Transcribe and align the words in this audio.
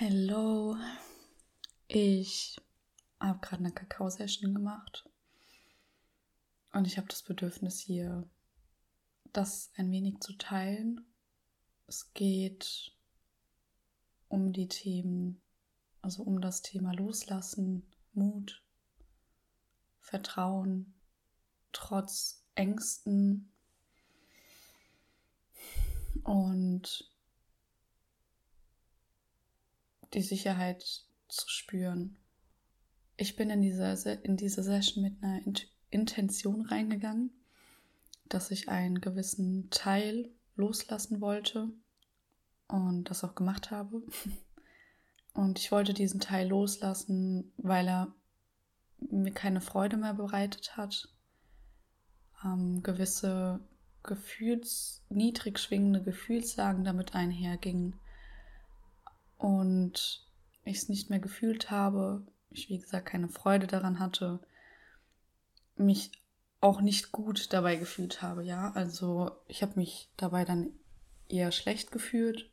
Hello. 0.00 0.76
Ich 1.88 2.56
habe 3.18 3.40
gerade 3.40 3.64
eine 3.64 3.72
Kakao-Session 3.72 4.54
gemacht. 4.54 5.10
Und 6.72 6.86
ich 6.86 6.98
habe 6.98 7.08
das 7.08 7.24
Bedürfnis 7.24 7.80
hier, 7.80 8.22
das 9.32 9.72
ein 9.74 9.90
wenig 9.90 10.20
zu 10.20 10.34
teilen. 10.34 11.04
Es 11.88 12.14
geht 12.14 12.96
um 14.28 14.52
die 14.52 14.68
Themen, 14.68 15.40
also 16.00 16.22
um 16.22 16.40
das 16.40 16.62
Thema 16.62 16.92
Loslassen, 16.94 17.82
Mut, 18.12 18.62
Vertrauen, 19.98 20.94
trotz 21.72 22.44
Ängsten 22.54 23.50
und 26.22 27.10
die 30.14 30.22
Sicherheit 30.22 31.04
zu 31.28 31.48
spüren. 31.48 32.16
Ich 33.16 33.36
bin 33.36 33.50
in 33.50 33.60
diese, 33.60 33.92
in 34.22 34.36
diese 34.36 34.62
Session 34.62 35.02
mit 35.02 35.22
einer 35.22 35.40
Intention 35.90 36.62
reingegangen, 36.62 37.30
dass 38.28 38.50
ich 38.50 38.68
einen 38.68 39.00
gewissen 39.00 39.68
Teil 39.70 40.30
loslassen 40.56 41.20
wollte 41.20 41.68
und 42.68 43.04
das 43.10 43.24
auch 43.24 43.34
gemacht 43.34 43.70
habe. 43.70 44.02
Und 45.34 45.60
ich 45.60 45.70
wollte 45.70 45.94
diesen 45.94 46.18
Teil 46.18 46.48
loslassen, 46.48 47.52
weil 47.58 47.86
er 47.86 48.12
mir 48.98 49.30
keine 49.30 49.60
Freude 49.60 49.96
mehr 49.96 50.14
bereitet 50.14 50.76
hat. 50.76 51.08
Ähm, 52.44 52.82
gewisse 52.82 53.60
Gefühls, 54.02 55.04
niedrig 55.10 55.60
schwingende 55.60 56.02
Gefühlslagen 56.02 56.82
damit 56.82 57.14
einhergingen 57.14 57.94
und 59.38 60.26
ich 60.64 60.76
es 60.76 60.88
nicht 60.88 61.08
mehr 61.08 61.20
gefühlt 61.20 61.70
habe, 61.70 62.26
ich 62.50 62.68
wie 62.68 62.78
gesagt 62.78 63.06
keine 63.06 63.28
Freude 63.28 63.66
daran 63.66 63.98
hatte, 63.98 64.40
mich 65.76 66.12
auch 66.60 66.80
nicht 66.80 67.12
gut 67.12 67.52
dabei 67.52 67.76
gefühlt 67.76 68.20
habe, 68.20 68.44
ja. 68.44 68.72
Also 68.72 69.30
ich 69.46 69.62
habe 69.62 69.74
mich 69.76 70.10
dabei 70.16 70.44
dann 70.44 70.72
eher 71.28 71.52
schlecht 71.52 71.92
gefühlt, 71.92 72.50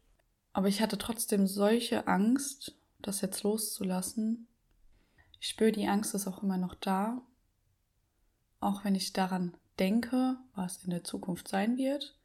aber 0.53 0.67
ich 0.67 0.81
hatte 0.81 0.97
trotzdem 0.97 1.47
solche 1.47 2.07
Angst, 2.07 2.77
das 2.99 3.21
jetzt 3.21 3.43
loszulassen. 3.43 4.47
Ich 5.39 5.49
spüre, 5.49 5.71
die 5.71 5.87
Angst 5.87 6.13
ist 6.13 6.27
auch 6.27 6.43
immer 6.43 6.57
noch 6.57 6.75
da, 6.75 7.21
auch 8.59 8.83
wenn 8.83 8.95
ich 8.95 9.13
daran 9.13 9.57
denke, 9.79 10.37
was 10.53 10.83
in 10.83 10.91
der 10.91 11.03
Zukunft 11.03 11.47
sein 11.47 11.77
wird 11.77 12.15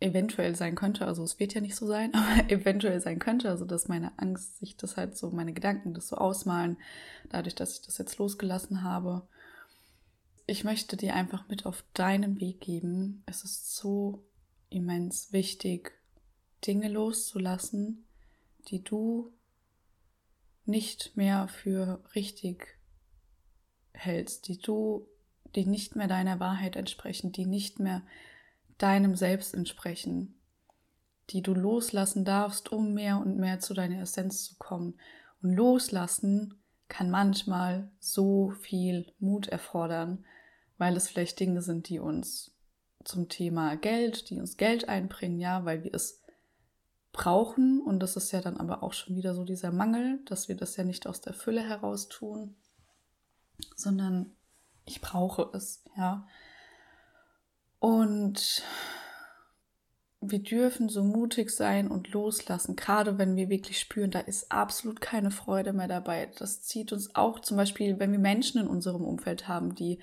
eventuell 0.00 0.54
sein 0.54 0.74
könnte, 0.74 1.06
also 1.06 1.24
es 1.24 1.40
wird 1.40 1.54
ja 1.54 1.60
nicht 1.60 1.76
so 1.76 1.86
sein, 1.86 2.12
aber 2.14 2.50
eventuell 2.50 3.00
sein 3.00 3.18
könnte, 3.18 3.48
also 3.50 3.64
dass 3.64 3.88
meine 3.88 4.12
Angst 4.18 4.58
sich 4.58 4.76
das 4.76 4.96
halt 4.96 5.16
so, 5.16 5.30
meine 5.30 5.52
Gedanken 5.52 5.94
das 5.94 6.08
so 6.08 6.16
ausmalen, 6.16 6.76
dadurch, 7.30 7.54
dass 7.54 7.74
ich 7.74 7.82
das 7.86 7.98
jetzt 7.98 8.18
losgelassen 8.18 8.82
habe. 8.82 9.26
Ich 10.46 10.64
möchte 10.64 10.96
dir 10.96 11.14
einfach 11.14 11.48
mit 11.48 11.66
auf 11.66 11.84
deinen 11.92 12.40
Weg 12.40 12.60
geben. 12.60 13.22
Es 13.26 13.44
ist 13.44 13.76
so 13.76 14.24
immens 14.70 15.32
wichtig, 15.32 15.92
Dinge 16.66 16.88
loszulassen, 16.88 18.06
die 18.68 18.82
du 18.82 19.32
nicht 20.64 21.16
mehr 21.16 21.48
für 21.48 22.02
richtig 22.14 22.78
hältst, 23.92 24.48
die 24.48 24.58
du, 24.58 25.06
die 25.54 25.66
nicht 25.66 25.96
mehr 25.96 26.08
deiner 26.08 26.40
Wahrheit 26.40 26.76
entsprechen, 26.76 27.32
die 27.32 27.46
nicht 27.46 27.78
mehr 27.78 28.02
deinem 28.78 29.16
Selbst 29.16 29.54
entsprechen, 29.54 30.40
die 31.30 31.42
du 31.42 31.54
loslassen 31.54 32.24
darfst, 32.24 32.72
um 32.72 32.94
mehr 32.94 33.18
und 33.18 33.36
mehr 33.36 33.60
zu 33.60 33.74
deiner 33.74 34.00
Essenz 34.00 34.44
zu 34.44 34.56
kommen. 34.56 34.98
Und 35.42 35.52
loslassen 35.54 36.62
kann 36.88 37.10
manchmal 37.10 37.90
so 37.98 38.50
viel 38.50 39.12
Mut 39.18 39.48
erfordern, 39.48 40.24
weil 40.78 40.96
es 40.96 41.08
vielleicht 41.08 41.38
Dinge 41.38 41.60
sind, 41.60 41.88
die 41.88 41.98
uns 41.98 42.54
zum 43.04 43.28
Thema 43.28 43.76
Geld, 43.76 44.30
die 44.30 44.38
uns 44.38 44.56
Geld 44.56 44.88
einbringen, 44.88 45.38
ja, 45.38 45.64
weil 45.64 45.84
wir 45.84 45.94
es 45.94 46.22
brauchen 47.12 47.80
und 47.80 48.00
das 48.00 48.16
ist 48.16 48.32
ja 48.32 48.40
dann 48.40 48.58
aber 48.58 48.82
auch 48.82 48.92
schon 48.92 49.16
wieder 49.16 49.34
so 49.34 49.44
dieser 49.44 49.72
Mangel, 49.72 50.20
dass 50.26 50.48
wir 50.48 50.56
das 50.56 50.76
ja 50.76 50.84
nicht 50.84 51.06
aus 51.06 51.20
der 51.20 51.32
Fülle 51.32 51.62
heraus 51.62 52.08
tun, 52.08 52.54
sondern 53.76 54.36
ich 54.84 55.00
brauche 55.00 55.50
es, 55.54 55.84
ja. 55.96 56.26
Und 57.80 58.62
wir 60.20 60.40
dürfen 60.40 60.88
so 60.88 61.04
mutig 61.04 61.50
sein 61.50 61.88
und 61.88 62.12
loslassen, 62.12 62.74
gerade 62.74 63.18
wenn 63.18 63.36
wir 63.36 63.48
wirklich 63.48 63.78
spüren, 63.78 64.10
da 64.10 64.18
ist 64.20 64.50
absolut 64.50 65.00
keine 65.00 65.30
Freude 65.30 65.72
mehr 65.72 65.86
dabei. 65.86 66.30
Das 66.38 66.62
zieht 66.62 66.92
uns 66.92 67.14
auch 67.14 67.38
zum 67.38 67.56
Beispiel, 67.56 67.98
wenn 68.00 68.10
wir 68.10 68.18
Menschen 68.18 68.60
in 68.60 68.66
unserem 68.66 69.04
Umfeld 69.04 69.46
haben, 69.46 69.76
die, 69.76 70.00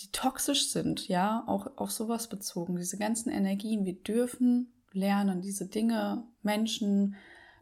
die 0.00 0.10
toxisch 0.10 0.70
sind, 0.70 1.06
ja, 1.06 1.44
auch 1.46 1.66
auf 1.76 1.90
sowas 1.90 2.28
bezogen, 2.28 2.76
diese 2.76 2.96
ganzen 2.96 3.30
Energien. 3.30 3.84
Wir 3.84 3.94
dürfen 3.94 4.72
lernen, 4.92 5.42
diese 5.42 5.66
Dinge, 5.66 6.24
Menschen, 6.42 7.16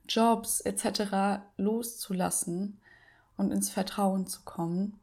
Jobs 0.09 0.61
etc. 0.61 1.43
loszulassen 1.56 2.81
und 3.37 3.50
ins 3.50 3.71
Vertrauen 3.71 4.27
zu 4.27 4.43
kommen. 4.44 5.00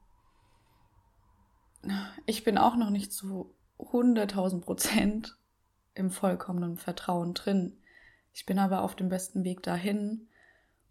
Ich 2.25 2.43
bin 2.43 2.57
auch 2.57 2.75
noch 2.75 2.89
nicht 2.89 3.11
so 3.11 3.53
100.000 3.79 4.61
Prozent 4.61 5.37
im 5.93 6.11
vollkommenen 6.11 6.77
Vertrauen 6.77 7.33
drin. 7.33 7.77
Ich 8.33 8.45
bin 8.45 8.59
aber 8.59 8.81
auf 8.81 8.95
dem 8.95 9.09
besten 9.09 9.43
Weg 9.43 9.63
dahin 9.63 10.27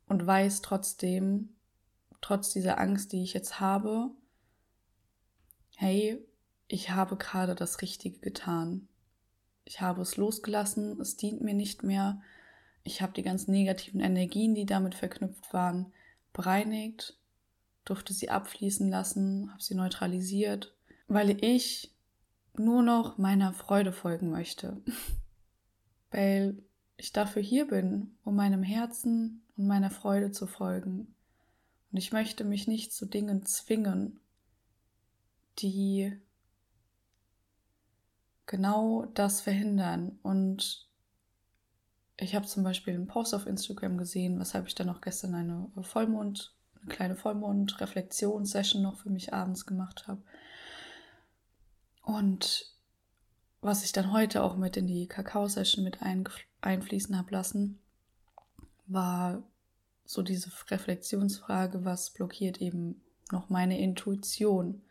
und 0.07 0.27
weiß 0.27 0.63
trotzdem, 0.63 1.55
trotz 2.21 2.53
dieser 2.53 2.79
Angst, 2.79 3.13
die 3.13 3.23
ich 3.23 3.35
jetzt 3.35 3.61
habe, 3.61 4.11
hey, 5.77 6.25
ich 6.69 6.91
habe 6.91 7.17
gerade 7.17 7.55
das 7.55 7.83
Richtige 7.83 8.19
getan. 8.19 8.89
Ich 9.65 9.81
habe 9.81 10.03
es 10.03 10.17
losgelassen, 10.17 11.01
es 11.01 11.17
dient 11.17 11.41
mir 11.41 11.55
nicht 11.55 11.83
mehr. 11.83 12.21
Ich 12.83 13.03
habe 13.03 13.13
die 13.13 13.23
ganzen 13.23 13.51
negativen 13.51 14.01
Energien, 14.01 14.55
die 14.55 14.67
damit 14.67 14.95
verknüpft 14.95 15.53
waren, 15.53 15.93
bereinigt, 16.33 17.19
durfte 17.85 18.13
sie 18.13 18.31
abfließen 18.31 18.89
lassen, 18.89 19.51
habe 19.53 19.63
sie 19.63 19.75
neutralisiert, 19.75 20.75
weil 21.09 21.43
ich 21.45 21.96
nur 22.59 22.83
noch 22.83 23.19
meiner 23.19 23.53
Freude 23.53 23.93
folgen 23.93 24.31
möchte. 24.31 24.83
Weil 26.11 26.63
ich 26.97 27.13
dafür 27.13 27.43
hier 27.43 27.67
bin, 27.69 28.17
um 28.25 28.37
meinem 28.37 28.63
Herzen 28.63 29.43
und 29.57 29.67
meiner 29.67 29.91
Freude 29.91 30.31
zu 30.31 30.47
folgen. 30.47 31.15
Und 31.93 31.99
ich 31.99 32.13
möchte 32.13 32.45
mich 32.45 32.67
nicht 32.67 32.93
zu 32.93 33.07
Dingen 33.07 33.45
zwingen, 33.45 34.21
die 35.59 36.19
genau 38.47 39.07
das 39.15 39.41
verhindern. 39.41 40.19
Und 40.23 40.89
ich 42.17 42.35
habe 42.35 42.47
zum 42.47 42.63
Beispiel 42.63 42.95
einen 42.95 43.07
Post 43.07 43.35
auf 43.35 43.47
Instagram 43.47 43.99
gesehen, 43.99 44.39
weshalb 44.39 44.67
ich 44.67 44.75
dann 44.75 44.89
auch 44.89 45.01
gestern 45.01 45.35
eine 45.35 45.71
Vollmond, 45.83 46.55
eine 46.81 46.89
kleine 46.89 47.17
Vollmond-Reflexionssession 47.17 48.83
noch 48.83 48.97
für 48.97 49.11
mich 49.11 49.35
abends 49.35 49.67
gemacht 49.67 50.07
habe. 50.09 50.23
Und 52.07 52.73
was 53.61 53.85
ich 53.85 53.91
dann 53.91 54.13
heute 54.13 54.45
auch 54.45 54.57
mit 54.57 54.77
in 54.77 54.87
die 54.87 55.09
Kakao-Session 55.09 55.83
mit 55.83 55.99
einfließen 56.61 57.19
habe 57.19 57.33
lassen, 57.33 57.81
war 58.87 59.43
so 60.05 60.23
diese 60.23 60.53
Reflexionsfrage, 60.71 61.85
was 61.85 62.11
blockiert 62.11 62.63
eben 62.63 63.03
noch 63.33 63.49
meine 63.49 63.81
Intuition. 63.81 64.83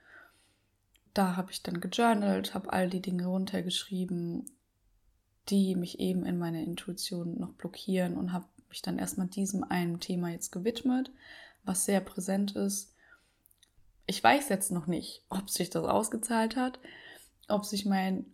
Da 1.14 1.38
habe 1.38 1.53
ich 1.53 1.64
dann 1.64 1.80
gejournalt, 1.80 2.53
habe 2.53 2.74
all 2.74 2.90
die 2.90 3.02
Dinge 3.02 3.28
runtergeschrieben, 3.28 4.52
die 5.47 5.78
mich 5.78 6.00
eben 6.00 6.26
in 6.26 6.38
meiner 6.38 6.64
Intuition 6.64 7.40
noch 7.40 7.53
blockieren 7.53 8.18
und 8.18 8.34
habe 8.34 8.50
mich 8.68 8.82
dann 8.82 9.00
erstmal 9.00 9.28
diesem 9.28 9.64
einen 9.64 10.02
Thema 10.02 10.32
jetzt 10.32 10.52
gewidmet, 10.52 11.12
was 11.64 11.85
sehr 11.85 12.02
präsent 12.02 12.58
ist. 12.58 12.94
Ich 14.06 14.22
weiß 14.22 14.50
jetzt 14.50 14.73
noch 14.73 14.88
nicht, 14.88 15.23
ob 15.29 15.50
sich 15.50 15.70
das 15.70 15.85
ausgezahlt 15.85 16.58
hat, 16.58 16.78
ob 17.47 17.66
sich 17.66 17.86
mein 17.86 18.26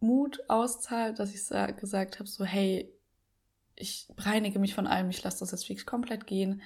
Mut 0.00 0.40
auszahlt, 0.48 1.18
dass 1.18 1.34
ich 1.34 1.46
gesagt 1.76 2.18
habe, 2.18 2.28
so 2.28 2.44
hey, 2.44 2.92
ich 3.76 4.08
reinige 4.16 4.58
mich 4.58 4.74
von 4.74 4.86
allem, 4.86 5.10
ich 5.10 5.22
lasse 5.22 5.40
das 5.40 5.50
jetzt 5.50 5.68
wirklich 5.68 5.86
komplett 5.86 6.26
gehen, 6.26 6.62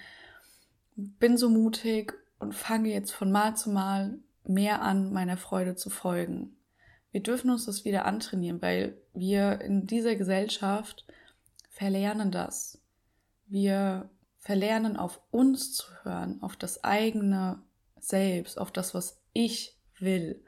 bin 0.97 1.37
so 1.37 1.49
mutig 1.49 2.15
und 2.39 2.55
fange 2.55 2.91
jetzt 2.91 3.13
von 3.13 3.33
Mal 3.33 3.57
zu 3.57 3.71
Mal 3.71 4.19
mehr 4.45 4.83
an, 4.83 5.13
meiner 5.13 5.37
Freude 5.37 5.75
zu 5.75 5.91
folgen. 5.91 6.57
Wir 7.11 7.23
dürfen 7.23 7.51
uns 7.51 7.67
das 7.67 7.85
wieder 7.85 8.05
antrainieren, 8.05 8.61
weil 8.61 9.01
wir 9.13 9.61
in 9.61 9.87
dieser 9.87 10.17
Gesellschaft 10.17 11.07
verlernen 11.71 12.31
das. 12.31 12.81
Wir 13.47 14.11
verlernen 14.39 14.97
auf 14.97 15.21
uns 15.31 15.73
zu 15.73 15.87
hören, 16.03 16.43
auf 16.43 16.57
das 16.57 16.85
eigene 16.85 17.63
Selbst, 17.99 18.59
auf 18.59 18.71
das, 18.71 18.95
was 18.95 19.21
ich 19.33 19.79
will 19.99 20.45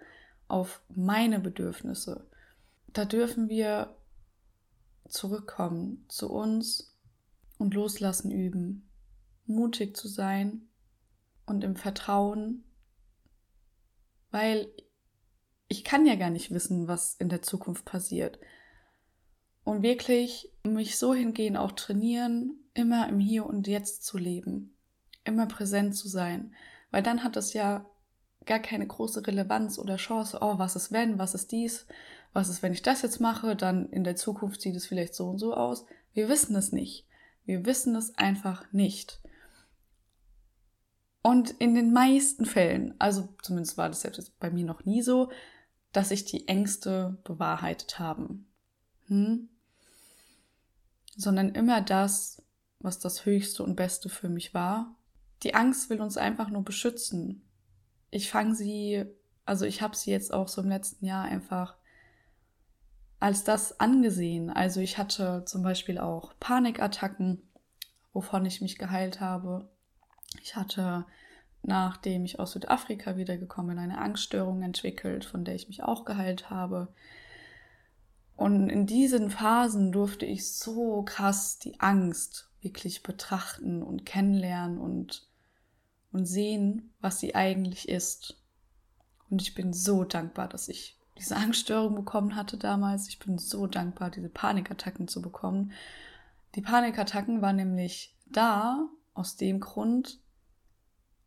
auf 0.49 0.81
meine 0.89 1.41
Bedürfnisse. 1.41 2.27
Da 2.89 3.05
dürfen 3.05 3.49
wir 3.49 3.97
zurückkommen 5.09 6.05
zu 6.09 6.31
uns 6.31 6.97
und 7.59 7.75
Loslassen 7.75 8.31
üben, 8.31 8.89
mutig 9.47 9.97
zu 9.97 10.09
sein 10.09 10.69
und 11.47 11.63
im 11.65 11.77
Vertrauen, 11.77 12.65
weil 14.31 14.69
ich 15.69 15.85
kann 15.85 16.07
ja 16.07 16.15
gar 16.15 16.31
nicht 16.31 16.51
wissen, 16.51 16.89
was 16.89 17.15
in 17.15 17.29
der 17.29 17.43
Zukunft 17.43 17.85
passiert. 17.85 18.39
Und 19.65 19.83
wirklich 19.83 20.53
mich 20.63 20.97
so 20.97 21.13
hingehen, 21.13 21.57
auch 21.57 21.73
trainieren, 21.73 22.61
immer 22.75 23.09
im 23.09 23.19
Hier 23.19 23.47
und 23.47 23.67
Jetzt 23.67 24.05
zu 24.05 24.17
leben, 24.17 24.77
immer 25.25 25.47
präsent 25.47 25.97
zu 25.97 26.09
sein, 26.09 26.55
weil 26.93 27.03
dann 27.03 27.25
hat 27.25 27.37
es 27.37 27.53
ja 27.53 27.85
gar 28.47 28.61
keine 28.61 28.87
große 28.87 29.27
Relevanz 29.27 29.79
oder 29.79 29.97
Chance, 29.97 30.39
oh, 30.41 30.59
was 30.59 30.77
ist 30.77 30.93
wenn, 30.93 31.19
was 31.19 31.35
ist 31.35 31.53
dies, 31.53 31.87
was 32.33 32.49
ist, 32.49 32.63
wenn 32.63 32.73
ich 32.73 32.83
das 32.83 33.03
jetzt 33.03 33.21
mache, 33.21 33.57
dann 33.57 33.91
in 33.91 34.05
der 34.05 34.17
Zukunft 34.17 34.61
sieht 34.61 34.77
es 34.77 34.87
vielleicht 34.87 35.15
so 35.15 35.29
und 35.29 35.39
so 35.39 35.55
aus. 35.55 35.85
Wir 36.13 36.29
wissen 36.29 36.55
es 36.57 36.73
nicht. 36.73 37.07
Wir 37.45 37.65
wissen 37.65 37.95
es 37.97 38.17
einfach 38.17 38.73
nicht. 38.73 39.21
Und 41.23 41.51
in 41.51 41.75
den 41.75 41.93
meisten 41.93 42.47
Fällen, 42.47 42.95
also 42.99 43.29
zumindest 43.43 43.77
war 43.79 43.89
das 43.89 44.03
jetzt 44.03 44.39
bei 44.39 44.51
mir 44.51 44.65
noch 44.65 44.85
nie 44.85 45.03
so, 45.03 45.31
dass 45.93 46.11
sich 46.11 46.25
die 46.25 46.47
Ängste 46.47 47.19
bewahrheitet 47.25 47.99
haben. 47.99 48.47
Hm? 49.07 49.49
Sondern 51.17 51.55
immer 51.55 51.81
das, 51.81 52.43
was 52.81 52.99
das 52.99 53.25
Höchste 53.25 53.63
und 53.63 53.77
Beste 53.77 54.09
für 54.09 54.29
mich 54.29 54.55
war. 54.55 54.95
Die 55.43 55.55
Angst 55.55 55.91
will 55.91 56.01
uns 56.01 56.17
einfach 56.17 56.51
nur 56.51 56.63
beschützen. 56.63 57.43
Ich 58.11 58.31
fange 58.31 58.55
sie, 58.55 59.05
also 59.45 59.65
ich 59.65 59.83
habe 59.83 59.97
sie 59.97 60.11
jetzt 60.11 60.33
auch 60.33 60.49
so 60.49 60.63
im 60.63 60.69
letzten 60.69 61.07
Jahr 61.07 61.25
einfach 61.25 61.77
als 63.19 63.45
das 63.45 63.81
angesehen. 63.81 64.51
Also 64.51 64.81
ich 64.81 64.99
hatte 64.99 65.45
zum 65.47 65.63
Beispiel 65.63 65.99
auch 65.99 66.35
Panikattacken, 66.39 67.43
wovon 68.13 68.45
ich 68.45 68.61
mich 68.61 68.79
geheilt 68.79 69.21
habe. 69.21 69.69
Ich 70.43 70.57
hatte 70.57 71.07
nachdem 71.67 72.25
ich 72.25 72.39
aus 72.39 72.53
Südafrika 72.53 73.17
wiedergekommen 73.17 73.77
bin, 73.77 73.79
eine 73.79 73.99
Angststörung 73.99 74.63
entwickelt, 74.63 75.25
von 75.25 75.45
der 75.45 75.55
ich 75.55 75.69
mich 75.69 75.83
auch 75.83 76.05
geheilt 76.05 76.49
habe. 76.49 76.89
Und 78.37 78.69
in 78.69 78.87
diesen 78.87 79.31
Phasen 79.31 79.93
durfte 79.93 80.27
ich 80.27 80.53
so 80.53 81.03
krass 81.03 81.59
die 81.59 81.81
Angst 81.81 82.51
wirklich 82.61 83.03
betrachten 83.03 83.83
und 83.83 84.07
kennenlernen 84.07 84.79
und, 84.79 85.29
und 86.17 86.25
sehen, 86.25 86.95
was 87.01 87.21
sie 87.21 87.35
eigentlich 87.35 87.89
ist. 87.89 88.43
Und 89.29 89.43
ich 89.43 89.55
bin 89.55 89.75
so 89.75 90.05
dankbar, 90.05 90.49
dass 90.49 90.69
ich 90.69 90.99
diese 91.19 91.37
Angststörung 91.37 91.95
bekommen 91.95 92.37
hatte 92.37 92.57
damals. 92.57 93.09
Ich 93.09 93.19
bin 93.19 93.39
so 93.39 93.67
dankbar, 93.67 94.11
diese 94.11 94.31
Panikattacken 94.31 95.09
zu 95.09 95.21
bekommen. 95.21 95.73
Die 96.55 96.63
Panikattacken 96.63 97.43
waren 97.43 97.57
nämlich 97.57 98.17
da 98.25 98.89
aus 99.13 99.37
dem 99.37 99.61
Grund, 99.61 100.21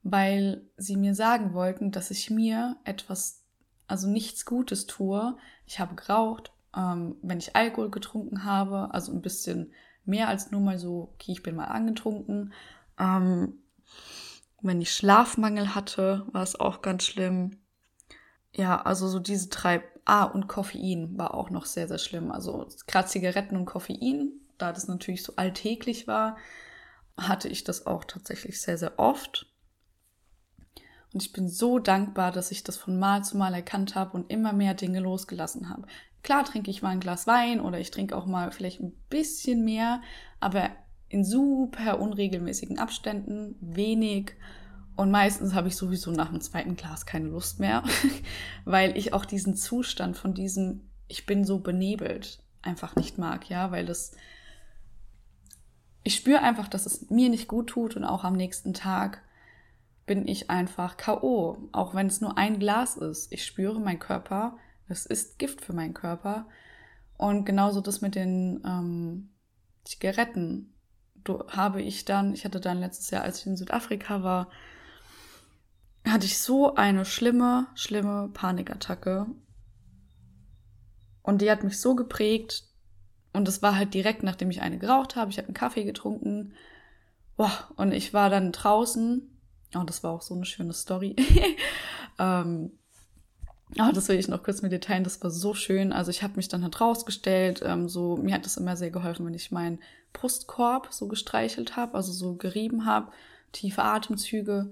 weil 0.02 0.64
sie 0.76 0.98
mir 0.98 1.14
sagen 1.14 1.54
wollten, 1.54 1.92
dass 1.92 2.10
ich 2.10 2.32
mir 2.32 2.78
etwas, 2.84 3.44
also 3.88 4.08
nichts 4.08 4.46
Gutes 4.46 4.88
tue. 4.88 5.38
Ich 5.68 5.80
habe 5.80 5.94
geraucht, 5.94 6.52
ähm, 6.76 7.16
wenn 7.22 7.38
ich 7.38 7.56
Alkohol 7.56 7.92
getrunken 7.92 8.44
habe, 8.44 8.92
also 8.94 9.12
ein 9.12 9.22
bisschen 9.22 9.72
mehr 10.06 10.30
als 10.30 10.50
nur 10.50 10.62
mal 10.62 10.80
so, 10.80 11.12
okay, 11.14 11.34
ich 11.34 11.44
bin 11.44 11.56
mal 11.56 11.66
angetrunken. 11.66 12.54
Ähm, 12.98 13.60
wenn 14.62 14.82
ich 14.82 14.92
Schlafmangel 14.92 15.76
hatte, 15.76 16.26
war 16.32 16.44
es 16.44 16.60
auch 16.60 16.82
ganz 16.82 17.04
schlimm. 17.04 17.58
Ja, 18.54 18.82
also 18.82 19.08
so 19.08 19.20
diese 19.20 19.50
drei. 19.50 19.84
Ah, 20.06 20.24
und 20.24 20.48
Koffein 20.48 21.18
war 21.18 21.36
auch 21.36 21.50
noch 21.52 21.66
sehr, 21.66 21.88
sehr 21.88 22.00
schlimm. 22.00 22.32
Also 22.32 22.68
gerade 22.88 23.08
Zigaretten 23.08 23.56
und 23.56 23.66
Koffein, 23.66 24.32
da 24.58 24.74
das 24.74 24.88
natürlich 24.88 25.24
so 25.24 25.34
alltäglich 25.36 26.08
war, 26.08 26.38
hatte 27.18 27.48
ich 27.48 27.64
das 27.64 27.86
auch 27.86 28.04
tatsächlich 28.06 28.60
sehr, 28.60 28.78
sehr 28.78 28.98
oft. 28.98 29.46
Und 31.14 31.24
ich 31.24 31.32
bin 31.32 31.48
so 31.48 31.80
dankbar, 31.80 32.32
dass 32.32 32.52
ich 32.52 32.64
das 32.64 32.78
von 32.78 32.98
Mal 32.98 33.24
zu 33.24 33.38
Mal 33.38 33.54
erkannt 33.54 33.96
habe 33.96 34.14
und 34.18 34.32
immer 34.32 34.54
mehr 34.54 34.74
Dinge 34.74 35.00
losgelassen 35.00 35.70
habe. 35.70 35.88
Klar 36.22 36.44
trinke 36.44 36.70
ich 36.70 36.82
mal 36.82 36.90
ein 36.90 37.00
Glas 37.00 37.28
Wein 37.28 37.62
oder 37.62 37.80
ich 37.80 37.92
trinke 37.92 38.16
auch 38.16 38.26
mal 38.26 38.52
vielleicht 38.52 38.80
ein 38.82 38.94
bisschen 39.10 39.64
mehr, 39.64 40.02
aber 40.40 40.70
in 41.10 41.26
super 41.26 42.00
unregelmäßigen 42.00 42.80
Abständen, 42.80 43.56
wenig. 43.60 44.34
Und 44.96 45.12
meistens 45.12 45.54
habe 45.54 45.68
ich 45.68 45.76
sowieso 45.76 46.12
nach 46.12 46.30
dem 46.30 46.42
zweiten 46.42 46.76
Glas 46.76 47.06
keine 47.06 47.30
Lust 47.30 47.60
mehr, 47.60 47.84
weil 48.66 48.98
ich 48.98 49.14
auch 49.14 49.26
diesen 49.26 49.56
Zustand 49.56 50.18
von 50.18 50.34
diesem, 50.34 50.82
ich 51.08 51.26
bin 51.26 51.44
so 51.44 51.60
benebelt, 51.60 52.44
einfach 52.62 52.96
nicht 52.96 53.18
mag, 53.18 53.50
ja, 53.50 53.72
weil 53.72 53.86
das, 53.86 54.12
ich 56.04 56.16
spüre 56.16 56.42
einfach, 56.42 56.68
dass 56.68 56.86
es 56.86 57.10
mir 57.10 57.30
nicht 57.30 57.48
gut 57.48 57.68
tut 57.68 57.96
und 57.96 58.04
auch 58.04 58.24
am 58.24 58.36
nächsten 58.36 58.74
Tag 58.74 59.24
bin 60.06 60.28
ich 60.28 60.50
einfach 60.50 60.98
K.O., 60.98 61.70
auch 61.72 61.94
wenn 61.94 62.08
es 62.08 62.20
nur 62.20 62.38
ein 62.38 62.60
Glas 62.60 62.98
ist. 62.98 63.32
Ich 63.32 63.46
spüre 63.46 63.80
mein 63.80 64.00
Körper, 64.00 64.58
es 64.88 65.06
ist 65.06 65.38
Gift 65.38 65.62
für 65.62 65.74
meinen 65.74 65.94
Körper. 65.94 66.48
Und 67.16 67.46
genauso 67.46 67.80
das 67.80 68.02
mit 68.02 68.16
den 68.16 68.62
ähm, 68.66 69.30
Zigaretten. 69.84 70.74
Habe 71.50 71.82
ich 71.82 72.06
dann, 72.06 72.34
ich 72.34 72.46
hatte 72.46 72.60
dann 72.60 72.80
letztes 72.80 73.10
Jahr, 73.12 73.24
als 73.24 73.40
ich 73.40 73.48
in 73.48 73.58
Südafrika 73.58 74.24
war, 74.24 74.50
hatte 76.08 76.26
ich 76.26 76.40
so 76.40 76.76
eine 76.76 77.06
schlimme, 77.06 77.68
schlimme 77.76 78.30
Panikattacke. 78.34 79.28
Und 81.22 81.42
die 81.42 81.52
hat 81.52 81.64
mich 81.64 81.80
so 81.80 81.96
geprägt. 81.96 82.64
Und 83.34 83.48
es 83.48 83.62
war 83.62 83.76
halt 83.76 83.94
direkt, 83.94 84.24
nachdem 84.24 84.50
ich 84.50 84.62
eine 84.62 84.80
geraucht 84.80 85.16
habe. 85.16 85.30
Ich 85.30 85.38
habe 85.38 85.48
einen 85.48 85.54
Kaffee 85.54 85.84
getrunken. 85.84 86.54
Boah, 87.38 87.52
und 87.76 87.94
ich 87.94 88.14
war 88.14 88.30
dann 88.30 88.52
draußen 88.52 89.30
Oh, 89.76 89.84
das 89.84 90.04
war 90.04 90.12
auch 90.12 90.22
so 90.22 90.34
eine 90.34 90.46
schöne 90.46 90.74
Story. 90.74 91.16
ähm, 92.20 92.72
oh, 93.80 93.92
das 93.94 94.08
will 94.08 94.18
ich 94.18 94.28
noch 94.28 94.42
kurz 94.42 94.62
mit 94.62 94.72
dir 94.72 94.82
teilen. 94.82 95.04
Das 95.04 95.22
war 95.22 95.30
so 95.30 95.54
schön. 95.54 95.94
Also 95.94 96.10
ich 96.10 96.24
habe 96.24 96.38
mich 96.38 96.48
dann 96.48 96.64
halt 96.64 96.82
rausgestellt. 96.82 97.62
Ähm, 97.64 97.88
so 97.88 98.18
mir 98.18 98.34
hat 98.34 98.46
das 98.46 98.58
immer 98.58 98.76
sehr 98.76 98.90
geholfen, 98.90 99.26
wenn 99.26 99.34
ich 99.34 99.52
meinen 99.52 99.80
Brustkorb 100.14 100.88
so 100.92 101.08
gestreichelt 101.08 101.76
habe, 101.76 101.96
also 101.96 102.12
so 102.12 102.36
gerieben 102.36 102.86
habe, 102.86 103.12
tiefe 103.52 103.84
Atemzüge. 103.84 104.72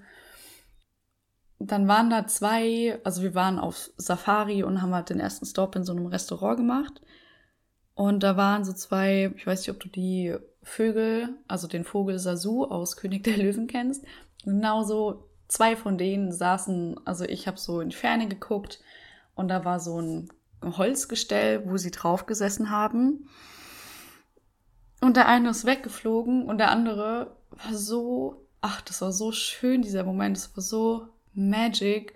Dann 1.60 1.88
waren 1.88 2.10
da 2.10 2.28
zwei, 2.28 3.00
also 3.04 3.24
wir 3.24 3.34
waren 3.34 3.60
auf 3.60 3.90
Safari 3.98 4.64
und 4.64 4.82
haben 4.82 4.94
halt 4.94 5.10
den 5.10 5.20
ersten 5.20 5.46
Stop 5.46 5.76
in 5.76 5.84
so 5.84 5.94
einem 5.94 6.08
Restaurant 6.08 6.58
gemacht. 6.58 7.02
Und 7.96 8.22
da 8.22 8.38
waren 8.38 8.64
so 8.64 8.74
zwei, 8.74 9.34
ich 9.36 9.48
weiß 9.48 9.62
nicht, 9.62 9.72
ob 9.72 9.80
du 9.80 9.90
die 9.90 10.36
Vögel, 10.62 11.30
also 11.48 11.68
den 11.68 11.84
Vogel 11.84 12.20
Sasu 12.20 12.66
aus 12.66 12.98
König 12.98 13.24
der 13.24 13.38
Löwen 13.38 13.68
kennst 13.68 14.06
genauso 14.48 15.30
zwei 15.48 15.76
von 15.76 15.98
denen 15.98 16.32
saßen, 16.32 17.00
also 17.06 17.26
ich 17.26 17.48
habe 17.48 17.60
so 17.60 17.82
in 17.82 17.90
die 17.90 17.96
Ferne 17.96 18.28
geguckt 18.28 18.80
und 19.36 19.50
da 19.50 19.66
war 19.66 19.80
so 19.80 20.00
ein 20.02 20.30
Holzgestell, 20.64 21.70
wo 21.70 21.78
sie 21.78 21.92
drauf 21.92 22.26
gesessen 22.26 22.70
haben. 22.70 23.30
Und 25.02 25.16
der 25.16 25.28
eine 25.28 25.50
ist 25.50 25.66
weggeflogen 25.66 26.46
und 26.46 26.58
der 26.58 26.72
andere 26.72 27.36
war 27.52 27.74
so, 27.74 28.48
ach, 28.62 28.82
das 28.82 29.02
war 29.02 29.12
so 29.12 29.32
schön, 29.32 29.82
dieser 29.82 30.04
Moment, 30.04 30.38
das 30.38 30.56
war 30.56 30.64
so 30.64 31.08
magic. 31.34 32.16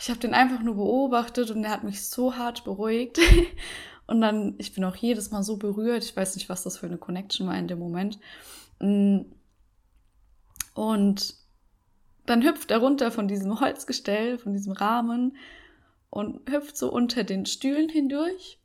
Ich 0.00 0.08
habe 0.08 0.20
den 0.20 0.34
einfach 0.34 0.62
nur 0.62 0.76
beobachtet 0.76 1.50
und 1.50 1.62
der 1.62 1.70
hat 1.70 1.84
mich 1.84 2.08
so 2.08 2.36
hart 2.36 2.64
beruhigt. 2.64 3.18
Und 4.06 4.20
dann, 4.20 4.54
ich 4.58 4.72
bin 4.72 4.84
auch 4.84 4.94
jedes 4.94 5.32
Mal 5.32 5.42
so 5.42 5.56
berührt. 5.56 6.04
Ich 6.04 6.16
weiß 6.16 6.36
nicht, 6.36 6.48
was 6.48 6.62
das 6.62 6.78
für 6.78 6.86
eine 6.86 6.96
Connection 6.96 7.48
war 7.48 7.58
in 7.58 7.66
dem 7.66 7.80
Moment. 7.80 8.20
Mm. 8.78 9.22
Und 10.74 11.34
dann 12.24 12.44
hüpft 12.44 12.70
er 12.70 12.78
runter 12.78 13.10
von 13.10 13.26
diesem 13.26 13.58
Holzgestell, 13.58 14.38
von 14.38 14.52
diesem 14.52 14.72
Rahmen 14.72 15.36
und 16.10 16.48
hüpft 16.50 16.76
so 16.76 16.92
unter 16.92 17.24
den 17.24 17.46
Stühlen 17.46 17.88
hindurch 17.88 18.60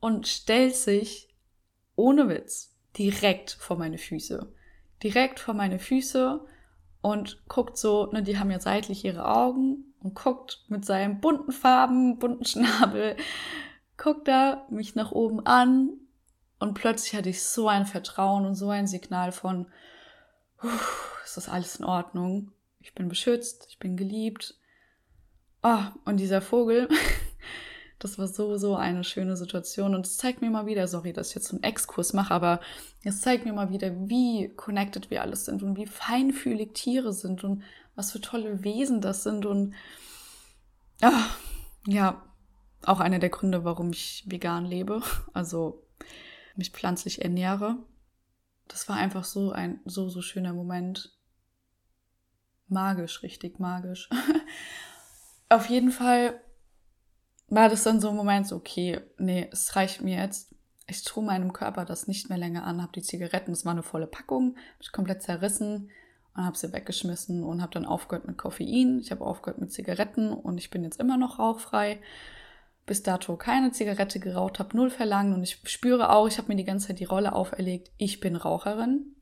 und 0.00 0.26
stellt 0.26 0.76
sich 0.76 1.33
ohne 1.96 2.28
Witz 2.28 2.74
direkt 2.98 3.52
vor 3.52 3.76
meine 3.76 3.98
Füße. 3.98 4.52
Direkt 5.02 5.40
vor 5.40 5.54
meine 5.54 5.78
Füße 5.78 6.40
und 7.00 7.42
guckt 7.48 7.76
so, 7.76 8.06
ne, 8.06 8.22
die 8.22 8.38
haben 8.38 8.50
ja 8.50 8.60
seitlich 8.60 9.04
ihre 9.04 9.28
Augen 9.28 9.94
und 10.00 10.14
guckt 10.14 10.64
mit 10.68 10.84
seinen 10.84 11.20
bunten 11.20 11.52
Farben, 11.52 12.18
bunten 12.18 12.44
Schnabel, 12.46 13.16
guckt 13.96 14.28
da 14.28 14.66
mich 14.70 14.94
nach 14.94 15.12
oben 15.12 15.44
an 15.44 15.90
und 16.58 16.74
plötzlich 16.74 17.14
hatte 17.14 17.28
ich 17.28 17.42
so 17.42 17.68
ein 17.68 17.86
Vertrauen 17.86 18.46
und 18.46 18.54
so 18.54 18.70
ein 18.70 18.86
Signal 18.86 19.32
von, 19.32 19.66
ist 21.24 21.36
das 21.36 21.48
alles 21.48 21.76
in 21.76 21.84
Ordnung? 21.84 22.52
Ich 22.80 22.94
bin 22.94 23.08
beschützt, 23.08 23.66
ich 23.68 23.78
bin 23.78 23.96
geliebt. 23.96 24.56
Oh, 25.62 25.84
und 26.04 26.18
dieser 26.18 26.40
Vogel, 26.40 26.88
das 27.98 28.18
war 28.18 28.26
so, 28.26 28.56
so 28.56 28.76
eine 28.76 29.04
schöne 29.04 29.36
Situation. 29.36 29.94
Und 29.94 30.06
es 30.06 30.16
zeigt 30.16 30.40
mir 30.42 30.50
mal 30.50 30.66
wieder, 30.66 30.86
sorry, 30.88 31.12
dass 31.12 31.28
ich 31.30 31.36
jetzt 31.36 31.48
so 31.48 31.56
einen 31.56 31.62
Exkurs 31.62 32.12
mache, 32.12 32.34
aber 32.34 32.60
es 33.02 33.20
zeigt 33.20 33.44
mir 33.44 33.52
mal 33.52 33.70
wieder, 33.70 33.92
wie 34.08 34.52
connected 34.56 35.10
wir 35.10 35.22
alles 35.22 35.44
sind 35.44 35.62
und 35.62 35.76
wie 35.76 35.86
feinfühlig 35.86 36.74
Tiere 36.74 37.12
sind 37.12 37.44
und 37.44 37.62
was 37.94 38.12
für 38.12 38.20
tolle 38.20 38.64
Wesen 38.64 39.00
das 39.00 39.22
sind. 39.22 39.46
Und 39.46 39.74
oh, 41.02 41.10
ja, 41.86 42.22
auch 42.84 43.00
einer 43.00 43.18
der 43.18 43.30
Gründe, 43.30 43.64
warum 43.64 43.90
ich 43.90 44.24
vegan 44.26 44.66
lebe, 44.66 45.00
also 45.32 45.86
mich 46.56 46.70
pflanzlich 46.70 47.22
ernähre. 47.22 47.78
das 48.68 48.88
war 48.88 48.96
einfach 48.96 49.24
so 49.24 49.50
ein 49.52 49.80
so, 49.84 50.08
so 50.08 50.22
schöner 50.22 50.52
Moment. 50.52 51.12
Magisch, 52.68 53.22
richtig 53.22 53.60
magisch. 53.60 54.08
Auf 55.48 55.68
jeden 55.68 55.90
Fall 55.90 56.40
war 57.48 57.68
das 57.68 57.84
dann 57.84 58.00
so 58.00 58.10
ein 58.10 58.16
Moment, 58.16 58.46
so, 58.46 58.56
okay, 58.56 59.00
nee, 59.18 59.48
es 59.52 59.76
reicht 59.76 60.02
mir 60.02 60.16
jetzt. 60.16 60.54
Ich 60.86 61.02
tue 61.04 61.24
meinem 61.24 61.52
Körper 61.52 61.84
das 61.84 62.08
nicht 62.08 62.28
mehr 62.28 62.38
länger 62.38 62.64
an, 62.64 62.82
habe 62.82 62.92
die 62.92 63.02
Zigaretten, 63.02 63.52
es 63.52 63.64
war 63.64 63.72
eine 63.72 63.82
volle 63.82 64.06
Packung, 64.06 64.56
habe 64.56 64.82
ich 64.82 64.92
komplett 64.92 65.22
zerrissen 65.22 65.90
und 66.34 66.44
habe 66.44 66.58
sie 66.58 66.72
weggeschmissen 66.72 67.42
und 67.42 67.62
habe 67.62 67.72
dann 67.72 67.86
aufgehört 67.86 68.26
mit 68.26 68.36
Koffein. 68.36 68.98
Ich 69.00 69.10
habe 69.10 69.24
aufgehört 69.24 69.60
mit 69.60 69.72
Zigaretten 69.72 70.32
und 70.32 70.58
ich 70.58 70.70
bin 70.70 70.84
jetzt 70.84 71.00
immer 71.00 71.16
noch 71.16 71.38
rauchfrei. 71.38 72.00
Bis 72.86 73.02
dato 73.02 73.36
keine 73.36 73.72
Zigarette 73.72 74.20
geraucht, 74.20 74.58
habe 74.58 74.76
null 74.76 74.90
verlangen 74.90 75.32
und 75.32 75.42
ich 75.42 75.58
spüre 75.64 76.10
auch, 76.10 76.26
ich 76.26 76.36
habe 76.36 76.48
mir 76.48 76.56
die 76.56 76.64
ganze 76.64 76.88
Zeit 76.88 76.98
die 76.98 77.04
Rolle 77.04 77.32
auferlegt, 77.32 77.90
ich 77.96 78.20
bin 78.20 78.36
Raucherin 78.36 79.14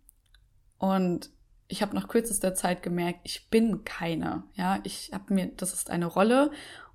und 0.78 1.30
ich 1.68 1.80
habe 1.80 1.94
nach 1.94 2.08
kürzester 2.08 2.54
Zeit 2.54 2.82
gemerkt, 2.82 3.20
ich 3.22 3.48
bin 3.50 3.84
keine. 3.84 4.42
Ja, 4.54 4.80
ich 4.82 5.10
habe 5.14 5.32
mir, 5.32 5.46
das 5.56 5.72
ist 5.72 5.90
eine 5.90 6.06
Rolle 6.06 6.50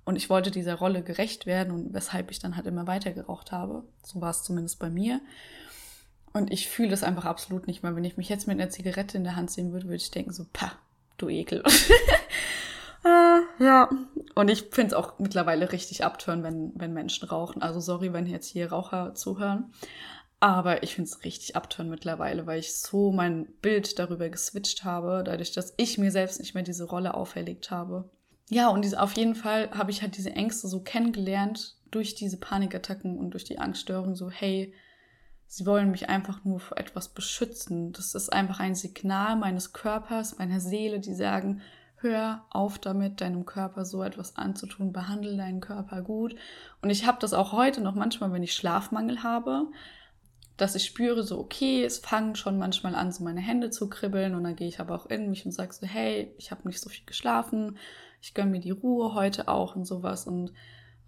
und 0.08 0.16
ich 0.16 0.30
wollte 0.30 0.50
dieser 0.50 0.76
Rolle 0.76 1.02
gerecht 1.02 1.44
werden 1.44 1.70
und 1.70 1.92
weshalb 1.92 2.30
ich 2.30 2.38
dann 2.38 2.56
halt 2.56 2.66
immer 2.66 2.86
weiter 2.86 3.12
geraucht 3.12 3.52
habe. 3.52 3.84
So 4.02 4.22
war 4.22 4.30
es 4.30 4.42
zumindest 4.42 4.78
bei 4.78 4.88
mir. 4.88 5.20
Und 6.32 6.50
ich 6.50 6.66
fühle 6.66 6.88
das 6.88 7.02
einfach 7.02 7.26
absolut 7.26 7.66
nicht 7.66 7.82
mehr. 7.82 7.94
Wenn 7.94 8.04
ich 8.04 8.16
mich 8.16 8.30
jetzt 8.30 8.48
mit 8.48 8.58
einer 8.58 8.70
Zigarette 8.70 9.18
in 9.18 9.24
der 9.24 9.36
Hand 9.36 9.50
sehen 9.50 9.70
würde, 9.70 9.84
würde 9.84 9.96
ich 9.96 10.10
denken 10.10 10.32
so, 10.32 10.46
pah, 10.50 10.72
du 11.18 11.28
Ekel. 11.28 11.62
ah, 13.04 13.40
ja. 13.58 13.90
Und 14.34 14.48
ich 14.48 14.68
finde 14.70 14.86
es 14.86 14.92
auch 14.94 15.18
mittlerweile 15.18 15.72
richtig 15.72 16.02
abtören, 16.02 16.42
wenn, 16.42 16.72
wenn 16.74 16.94
Menschen 16.94 17.28
rauchen. 17.28 17.60
Also 17.60 17.78
sorry, 17.78 18.14
wenn 18.14 18.24
jetzt 18.24 18.48
hier 18.48 18.72
Raucher 18.72 19.14
zuhören. 19.14 19.74
Aber 20.40 20.82
ich 20.82 20.94
finde 20.94 21.10
es 21.10 21.22
richtig 21.22 21.54
abtören 21.54 21.90
mittlerweile, 21.90 22.46
weil 22.46 22.60
ich 22.60 22.74
so 22.74 23.12
mein 23.12 23.44
Bild 23.60 23.98
darüber 23.98 24.30
geswitcht 24.30 24.84
habe, 24.84 25.22
dadurch, 25.22 25.52
dass 25.52 25.74
ich 25.76 25.98
mir 25.98 26.12
selbst 26.12 26.40
nicht 26.40 26.54
mehr 26.54 26.64
diese 26.64 26.84
Rolle 26.84 27.12
auferlegt 27.12 27.70
habe 27.70 28.08
ja, 28.48 28.68
und 28.68 28.82
diese, 28.82 29.00
auf 29.00 29.12
jeden 29.12 29.34
Fall 29.34 29.70
habe 29.72 29.90
ich 29.90 30.02
halt 30.02 30.16
diese 30.16 30.32
Ängste 30.32 30.68
so 30.68 30.80
kennengelernt 30.80 31.76
durch 31.90 32.14
diese 32.14 32.38
Panikattacken 32.38 33.18
und 33.18 33.30
durch 33.30 33.44
die 33.44 33.58
Angststörung, 33.58 34.14
so, 34.14 34.30
hey, 34.30 34.74
sie 35.46 35.66
wollen 35.66 35.90
mich 35.90 36.08
einfach 36.08 36.44
nur 36.44 36.60
vor 36.60 36.78
etwas 36.78 37.08
beschützen. 37.08 37.92
Das 37.92 38.14
ist 38.14 38.32
einfach 38.32 38.60
ein 38.60 38.74
Signal 38.74 39.36
meines 39.36 39.72
Körpers, 39.72 40.38
meiner 40.38 40.60
Seele, 40.60 41.00
die 41.00 41.14
sagen, 41.14 41.62
hör 41.96 42.44
auf 42.50 42.78
damit, 42.78 43.20
deinem 43.20 43.44
Körper 43.44 43.84
so 43.84 44.02
etwas 44.02 44.36
anzutun, 44.36 44.92
behandle 44.92 45.36
deinen 45.36 45.60
Körper 45.60 46.02
gut. 46.02 46.36
Und 46.80 46.90
ich 46.90 47.06
habe 47.06 47.18
das 47.20 47.34
auch 47.34 47.52
heute 47.52 47.80
noch 47.80 47.94
manchmal, 47.94 48.32
wenn 48.32 48.42
ich 48.42 48.54
Schlafmangel 48.54 49.22
habe, 49.22 49.66
dass 50.56 50.74
ich 50.74 50.84
spüre, 50.84 51.22
so, 51.22 51.38
okay, 51.38 51.84
es 51.84 51.98
fangen 51.98 52.34
schon 52.34 52.58
manchmal 52.58 52.94
an, 52.94 53.12
so 53.12 53.24
meine 53.24 53.40
Hände 53.40 53.70
zu 53.70 53.88
kribbeln 53.88 54.34
und 54.34 54.44
dann 54.44 54.56
gehe 54.56 54.68
ich 54.68 54.80
aber 54.80 54.94
auch 54.94 55.06
in 55.06 55.30
mich 55.30 55.44
und 55.46 55.52
sage 55.52 55.72
so, 55.72 55.86
hey, 55.86 56.34
ich 56.36 56.50
habe 56.50 56.66
nicht 56.66 56.80
so 56.80 56.88
viel 56.90 57.06
geschlafen, 57.06 57.78
ich 58.20 58.34
gönne 58.34 58.50
mir 58.50 58.60
die 58.60 58.70
Ruhe 58.70 59.14
heute 59.14 59.48
auch 59.48 59.76
und 59.76 59.84
sowas. 59.84 60.26
Und 60.26 60.52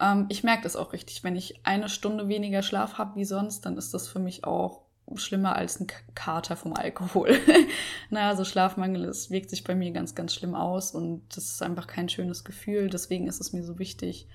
ähm, 0.00 0.26
ich 0.28 0.44
merke 0.44 0.62
das 0.62 0.76
auch 0.76 0.92
richtig. 0.92 1.24
Wenn 1.24 1.36
ich 1.36 1.60
eine 1.64 1.88
Stunde 1.88 2.28
weniger 2.28 2.62
Schlaf 2.62 2.98
habe 2.98 3.16
wie 3.16 3.24
sonst, 3.24 3.62
dann 3.62 3.76
ist 3.76 3.92
das 3.94 4.08
für 4.08 4.18
mich 4.18 4.44
auch 4.44 4.82
schlimmer 5.16 5.56
als 5.56 5.80
ein 5.80 5.86
Kater 6.14 6.56
vom 6.56 6.72
Alkohol. 6.74 7.30
naja, 8.10 8.28
also 8.28 8.44
Schlafmangel, 8.44 9.04
es 9.04 9.30
wirkt 9.30 9.50
sich 9.50 9.64
bei 9.64 9.74
mir 9.74 9.90
ganz, 9.90 10.14
ganz 10.14 10.34
schlimm 10.34 10.54
aus 10.54 10.92
und 10.92 11.22
das 11.34 11.46
ist 11.46 11.62
einfach 11.62 11.86
kein 11.86 12.08
schönes 12.08 12.44
Gefühl. 12.44 12.88
Deswegen 12.88 13.26
ist 13.26 13.40
es 13.40 13.52
mir 13.52 13.64
so 13.64 13.78
wichtig, 13.78 14.28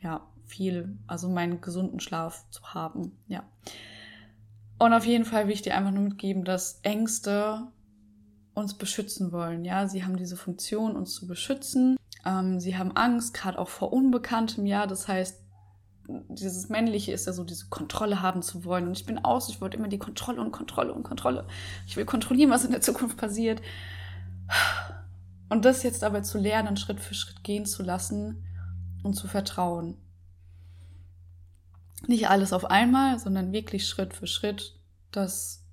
ja, 0.00 0.26
viel, 0.46 0.96
also 1.06 1.28
meinen 1.28 1.60
gesunden 1.60 2.00
Schlaf 2.00 2.44
zu 2.50 2.62
haben, 2.74 3.12
ja. 3.28 3.44
Und 4.78 4.92
auf 4.92 5.06
jeden 5.06 5.24
Fall 5.24 5.46
will 5.46 5.54
ich 5.54 5.62
dir 5.62 5.74
einfach 5.74 5.90
nur 5.90 6.02
mitgeben, 6.02 6.44
dass 6.44 6.80
Ängste 6.82 7.68
uns 8.54 8.74
beschützen 8.74 9.32
wollen, 9.32 9.64
ja. 9.64 9.88
Sie 9.88 10.04
haben 10.04 10.16
diese 10.16 10.36
Funktion, 10.36 10.96
uns 10.96 11.14
zu 11.14 11.26
beschützen. 11.26 11.96
Ähm, 12.26 12.58
sie 12.60 12.76
haben 12.76 12.96
Angst, 12.96 13.32
gerade 13.32 13.58
auch 13.58 13.68
vor 13.68 13.92
Unbekanntem, 13.92 14.66
ja. 14.66 14.86
Das 14.86 15.06
heißt, 15.06 15.40
dieses 16.08 16.68
Männliche 16.68 17.12
ist 17.12 17.26
ja 17.26 17.32
so, 17.32 17.44
diese 17.44 17.68
Kontrolle 17.68 18.20
haben 18.20 18.42
zu 18.42 18.64
wollen. 18.64 18.88
Und 18.88 18.98
ich 18.98 19.06
bin 19.06 19.24
aus, 19.24 19.48
ich 19.48 19.60
wollte 19.60 19.76
immer 19.76 19.88
die 19.88 19.98
Kontrolle 19.98 20.40
und 20.40 20.50
Kontrolle 20.50 20.92
und 20.92 21.04
Kontrolle. 21.04 21.46
Ich 21.86 21.96
will 21.96 22.04
kontrollieren, 22.04 22.50
was 22.50 22.64
in 22.64 22.72
der 22.72 22.80
Zukunft 22.80 23.16
passiert. 23.16 23.62
Und 25.48 25.64
das 25.64 25.84
jetzt 25.84 26.02
aber 26.02 26.22
zu 26.22 26.38
lernen, 26.38 26.76
Schritt 26.76 27.00
für 27.00 27.14
Schritt 27.14 27.44
gehen 27.44 27.66
zu 27.66 27.82
lassen 27.82 28.44
und 29.04 29.14
zu 29.14 29.28
vertrauen. 29.28 29.96
Nicht 32.08 32.28
alles 32.28 32.52
auf 32.52 32.64
einmal, 32.64 33.18
sondern 33.18 33.52
wirklich 33.52 33.88
Schritt 33.88 34.14
für 34.14 34.26
Schritt, 34.26 34.78
dass 35.12 35.64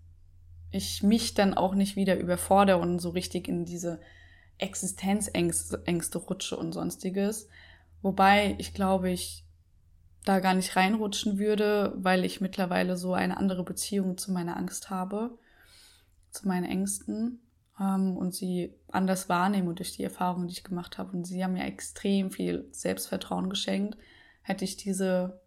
ich 0.72 1.04
mich 1.04 1.34
dann 1.34 1.54
auch 1.54 1.76
nicht 1.76 1.96
wieder 1.96 2.18
überfordere 2.18 2.78
und 2.78 3.00
so 3.00 3.10
richtig 3.10 3.48
in 3.48 3.66
diese 3.66 4.00
Existenzängste 4.58 5.82
Ängste 5.86 6.18
rutsche 6.20 6.58
und 6.58 6.74
sonstiges. 6.74 7.48
Wobei 8.02 8.56
ich 8.60 8.74
glaube, 8.74 9.10
ich 9.10 9.46
da 10.26 10.40
gar 10.40 10.54
nicht 10.54 10.76
reinrutschen 10.76 11.38
würde, 11.38 11.94
weil 11.96 12.24
ich 12.24 12.42
mittlerweile 12.42 12.96
so 12.96 13.14
eine 13.14 13.38
andere 13.38 13.64
Beziehung 13.64 14.18
zu 14.18 14.32
meiner 14.32 14.58
Angst 14.58 14.90
habe, 14.90 15.38
zu 16.32 16.48
meinen 16.48 16.66
Ängsten 16.66 17.42
ähm, 17.80 18.16
und 18.16 18.34
sie 18.34 18.74
anders 18.92 19.28
wahrnehme 19.30 19.74
durch 19.74 19.96
die 19.96 20.04
Erfahrungen, 20.04 20.48
die 20.48 20.54
ich 20.54 20.64
gemacht 20.64 20.98
habe. 20.98 21.16
Und 21.16 21.26
sie 21.26 21.44
haben 21.44 21.54
mir 21.54 21.66
extrem 21.66 22.32
viel 22.32 22.68
Selbstvertrauen 22.72 23.50
geschenkt. 23.50 23.98
Hätte 24.42 24.64
ich 24.64 24.78
diese 24.78 25.42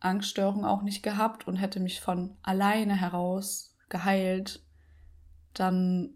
Angststörung 0.00 0.64
auch 0.64 0.82
nicht 0.82 1.02
gehabt 1.02 1.46
und 1.46 1.56
hätte 1.56 1.78
mich 1.78 2.00
von 2.00 2.36
alleine 2.42 2.96
heraus 2.96 3.76
geheilt, 3.88 4.64
dann 5.52 6.14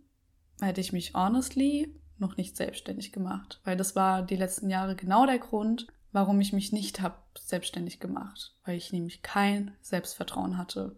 hätte 0.60 0.80
ich 0.80 0.92
mich 0.92 1.14
honestly 1.14 1.94
noch 2.24 2.36
nicht 2.36 2.56
selbstständig 2.56 3.12
gemacht, 3.12 3.60
weil 3.64 3.76
das 3.76 3.94
war 3.94 4.22
die 4.22 4.36
letzten 4.36 4.70
Jahre 4.70 4.96
genau 4.96 5.26
der 5.26 5.38
Grund, 5.38 5.86
warum 6.12 6.40
ich 6.40 6.52
mich 6.52 6.72
nicht 6.72 7.00
habe 7.00 7.16
selbstständig 7.38 8.00
gemacht, 8.00 8.54
weil 8.64 8.76
ich 8.76 8.92
nämlich 8.92 9.22
kein 9.22 9.72
Selbstvertrauen 9.82 10.56
hatte. 10.56 10.96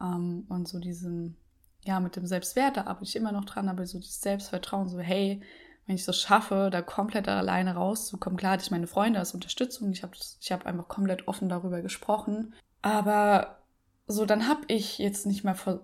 Ähm, 0.00 0.44
und 0.48 0.68
so 0.68 0.78
diesen, 0.78 1.36
ja, 1.84 2.00
mit 2.00 2.16
dem 2.16 2.26
Selbstwert, 2.26 2.76
da 2.76 2.82
arbeite 2.82 3.04
ich 3.04 3.16
immer 3.16 3.32
noch 3.32 3.44
dran, 3.44 3.68
aber 3.68 3.86
so 3.86 3.98
dieses 3.98 4.20
Selbstvertrauen, 4.20 4.88
so 4.88 4.98
hey, 4.98 5.40
wenn 5.86 5.94
ich 5.94 6.06
es 6.06 6.20
schaffe, 6.20 6.68
da 6.70 6.82
komplett 6.82 7.28
alleine 7.28 7.74
rauszukommen, 7.74 8.36
klar 8.36 8.52
hatte 8.52 8.64
ich 8.64 8.70
meine 8.70 8.86
Freunde 8.86 9.18
als 9.18 9.34
Unterstützung, 9.34 9.90
ich 9.92 10.02
habe 10.02 10.12
ich 10.40 10.52
hab 10.52 10.66
einfach 10.66 10.88
komplett 10.88 11.26
offen 11.26 11.48
darüber 11.48 11.80
gesprochen, 11.80 12.54
aber 12.82 13.58
so 14.06 14.26
dann 14.26 14.48
habe 14.48 14.62
ich 14.68 14.98
jetzt 14.98 15.26
nicht 15.26 15.44
mehr 15.44 15.54
vor 15.54 15.80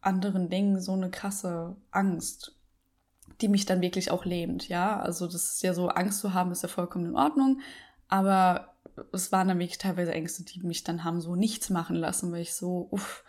anderen 0.00 0.48
Dingen 0.48 0.80
so 0.80 0.92
eine 0.92 1.10
krasse 1.10 1.76
Angst 1.90 2.57
die 3.40 3.48
mich 3.48 3.66
dann 3.66 3.80
wirklich 3.80 4.10
auch 4.10 4.24
lähmt, 4.24 4.68
ja. 4.68 4.98
Also 5.00 5.26
das 5.26 5.54
ist 5.54 5.62
ja 5.62 5.74
so, 5.74 5.88
Angst 5.88 6.20
zu 6.20 6.34
haben, 6.34 6.50
ist 6.50 6.62
ja 6.62 6.68
vollkommen 6.68 7.06
in 7.06 7.16
Ordnung. 7.16 7.60
Aber 8.08 8.74
es 9.12 9.32
waren 9.32 9.48
dann 9.48 9.58
wirklich 9.58 9.78
teilweise 9.78 10.12
Ängste, 10.12 10.44
die 10.44 10.60
mich 10.60 10.84
dann 10.84 11.04
haben 11.04 11.20
so 11.20 11.36
nichts 11.36 11.70
machen 11.70 11.96
lassen, 11.96 12.32
weil 12.32 12.42
ich 12.42 12.54
so, 12.54 12.88
uff, 12.90 13.24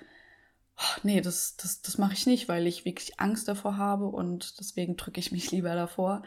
oh, 0.77 0.99
nee, 1.03 1.21
das, 1.21 1.55
das, 1.57 1.81
das 1.81 1.97
mache 1.97 2.13
ich 2.13 2.25
nicht, 2.25 2.47
weil 2.49 2.65
ich 2.65 2.85
wirklich 2.85 3.19
Angst 3.19 3.47
davor 3.47 3.77
habe 3.77 4.07
und 4.07 4.59
deswegen 4.59 4.97
drücke 4.97 5.19
ich 5.19 5.31
mich 5.31 5.51
lieber 5.51 5.75
davor. 5.75 6.23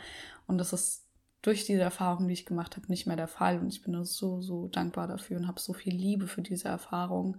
Und 0.46 0.58
das 0.58 0.72
ist 0.72 1.06
durch 1.40 1.64
diese 1.64 1.82
Erfahrung, 1.82 2.28
die 2.28 2.34
ich 2.34 2.46
gemacht 2.46 2.76
habe, 2.76 2.86
nicht 2.88 3.06
mehr 3.06 3.16
der 3.16 3.28
Fall. 3.28 3.58
Und 3.58 3.72
ich 3.72 3.82
bin 3.82 4.04
so, 4.04 4.40
so 4.40 4.68
dankbar 4.68 5.08
dafür 5.08 5.38
und 5.38 5.48
habe 5.48 5.60
so 5.60 5.72
viel 5.72 5.94
Liebe 5.94 6.28
für 6.28 6.42
diese 6.42 6.68
Erfahrung, 6.68 7.38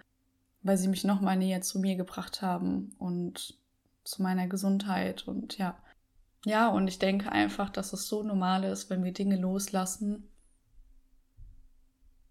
weil 0.61 0.77
sie 0.77 0.89
mich 0.89 1.03
nochmal 1.03 1.37
näher 1.37 1.61
zu 1.61 1.79
mir 1.79 1.95
gebracht 1.95 2.41
haben 2.41 2.95
und 2.99 3.57
zu 4.03 4.21
meiner 4.21 4.47
Gesundheit 4.47 5.25
und 5.27 5.57
ja, 5.57 5.77
ja, 6.45 6.67
und 6.69 6.87
ich 6.87 6.99
denke 6.99 7.31
einfach, 7.31 7.69
dass 7.69 7.93
es 7.93 8.07
so 8.07 8.23
normal 8.23 8.63
ist, 8.65 8.89
wenn 8.89 9.03
wir 9.03 9.13
Dinge 9.13 9.37
loslassen, 9.37 10.29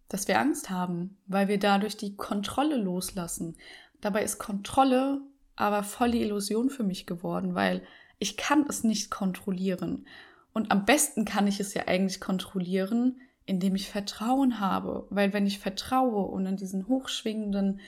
dass 0.08 0.28
wir 0.28 0.38
Angst 0.38 0.68
haben, 0.68 1.16
weil 1.26 1.48
wir 1.48 1.58
dadurch 1.58 1.96
die 1.96 2.16
Kontrolle 2.16 2.76
loslassen. 2.76 3.56
Dabei 4.00 4.22
ist 4.22 4.38
Kontrolle 4.38 5.22
aber 5.56 5.82
voll 5.82 6.10
die 6.10 6.22
Illusion 6.22 6.70
für 6.70 6.82
mich 6.82 7.06
geworden, 7.06 7.54
weil 7.54 7.82
ich 8.18 8.36
kann 8.36 8.66
es 8.68 8.84
nicht 8.84 9.10
kontrollieren. 9.10 10.06
Und 10.52 10.70
am 10.70 10.84
besten 10.84 11.24
kann 11.24 11.46
ich 11.46 11.60
es 11.60 11.74
ja 11.74 11.88
eigentlich 11.88 12.20
kontrollieren, 12.20 13.20
indem 13.46 13.74
ich 13.74 13.90
Vertrauen 13.90 14.60
habe. 14.60 15.06
Weil 15.10 15.32
wenn 15.32 15.46
ich 15.46 15.58
vertraue 15.58 16.26
und 16.26 16.46
in 16.46 16.56
diesen 16.56 16.88
hochschwingenden 16.88 17.80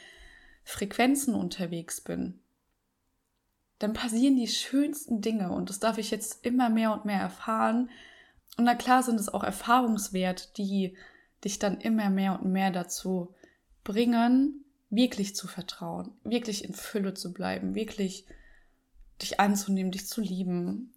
Frequenzen 0.62 1.34
unterwegs 1.34 2.00
bin, 2.00 2.40
dann 3.78 3.92
passieren 3.92 4.36
die 4.36 4.48
schönsten 4.48 5.20
Dinge 5.20 5.50
und 5.50 5.68
das 5.68 5.80
darf 5.80 5.98
ich 5.98 6.10
jetzt 6.10 6.44
immer 6.44 6.68
mehr 6.68 6.92
und 6.92 7.04
mehr 7.04 7.20
erfahren. 7.20 7.90
Und 8.56 8.64
na 8.64 8.74
klar 8.74 9.02
sind 9.02 9.18
es 9.18 9.28
auch 9.28 9.42
Erfahrungswerte, 9.42 10.48
die 10.56 10.96
dich 11.44 11.58
dann 11.58 11.80
immer 11.80 12.10
mehr 12.10 12.40
und 12.40 12.50
mehr 12.50 12.70
dazu 12.70 13.34
bringen, 13.82 14.64
wirklich 14.90 15.34
zu 15.34 15.48
vertrauen, 15.48 16.12
wirklich 16.22 16.64
in 16.64 16.72
Fülle 16.72 17.14
zu 17.14 17.32
bleiben, 17.32 17.74
wirklich 17.74 18.26
dich 19.20 19.40
anzunehmen, 19.40 19.92
dich 19.92 20.06
zu 20.06 20.20
lieben, 20.20 20.92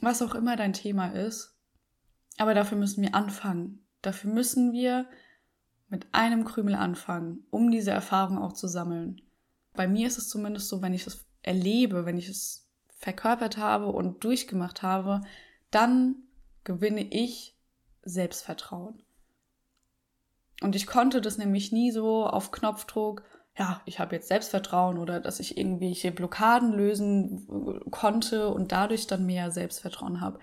was 0.00 0.22
auch 0.22 0.34
immer 0.34 0.56
dein 0.56 0.72
Thema 0.72 1.08
ist. 1.08 1.56
Aber 2.38 2.54
dafür 2.54 2.78
müssen 2.78 3.02
wir 3.02 3.14
anfangen. 3.14 3.84
Dafür 4.02 4.32
müssen 4.32 4.72
wir 4.72 5.06
mit 5.88 6.06
einem 6.12 6.44
Krümel 6.44 6.74
anfangen, 6.74 7.44
um 7.50 7.70
diese 7.70 7.90
Erfahrung 7.90 8.38
auch 8.38 8.52
zu 8.52 8.68
sammeln. 8.68 9.20
Bei 9.74 9.86
mir 9.88 10.06
ist 10.06 10.18
es 10.18 10.28
zumindest 10.28 10.68
so, 10.68 10.80
wenn 10.82 10.94
ich 10.94 11.04
das 11.04 11.26
erlebe, 11.42 12.06
wenn 12.06 12.18
ich 12.18 12.28
es 12.28 12.68
verkörpert 12.96 13.56
habe 13.56 13.86
und 13.86 14.24
durchgemacht 14.24 14.82
habe, 14.82 15.22
dann 15.70 16.16
gewinne 16.64 17.02
ich 17.02 17.56
Selbstvertrauen. 18.02 19.02
Und 20.60 20.76
ich 20.76 20.86
konnte 20.86 21.20
das 21.20 21.38
nämlich 21.38 21.72
nie 21.72 21.90
so 21.90 22.26
auf 22.26 22.50
Knopfdruck, 22.50 23.22
ja, 23.58 23.80
ich 23.84 23.98
habe 23.98 24.14
jetzt 24.14 24.28
Selbstvertrauen 24.28 24.98
oder 24.98 25.20
dass 25.20 25.40
ich 25.40 25.58
irgendwelche 25.58 26.12
Blockaden 26.12 26.72
lösen 26.72 27.46
äh, 27.48 27.90
konnte 27.90 28.48
und 28.48 28.72
dadurch 28.72 29.06
dann 29.06 29.26
mehr 29.26 29.50
Selbstvertrauen 29.50 30.20
habe. 30.20 30.38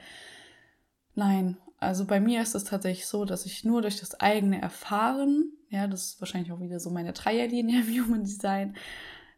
Nein, 1.16 1.58
also 1.80 2.06
bei 2.06 2.20
mir 2.20 2.42
ist 2.42 2.56
es 2.56 2.66
tatsächlich 2.66 3.08
so, 3.08 3.26
dass 3.26 3.46
ich 3.46 3.64
nur 3.64 3.82
durch 3.82 4.00
das 4.00 4.20
eigene 4.20 4.62
Erfahren, 4.62 5.52
ja, 5.70 5.88
das 5.88 6.06
ist 6.06 6.22
wahrscheinlich 6.22 6.52
auch 6.52 6.60
wieder 6.60 6.80
so 6.80 6.90
meine 6.90 7.14
Dreierlinie 7.14 7.82
im 7.82 8.06
Human 8.06 8.24
Design, 8.24 8.76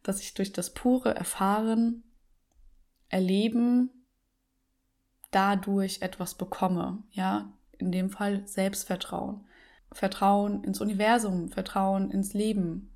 dass 0.03 0.22
ich 0.22 0.34
durch 0.34 0.51
das 0.51 0.74
pure 0.74 1.15
Erfahren, 1.15 2.03
Erleben 3.10 3.89
dadurch 5.32 6.01
etwas 6.01 6.36
bekomme, 6.36 7.03
ja, 7.12 7.51
in 7.77 7.91
dem 7.91 8.10
Fall 8.10 8.48
Selbstvertrauen. 8.48 9.46
Vertrauen 9.91 10.63
ins 10.63 10.82
Universum, 10.82 11.50
Vertrauen 11.50 12.12
ins 12.12 12.34
Leben. 12.34 12.91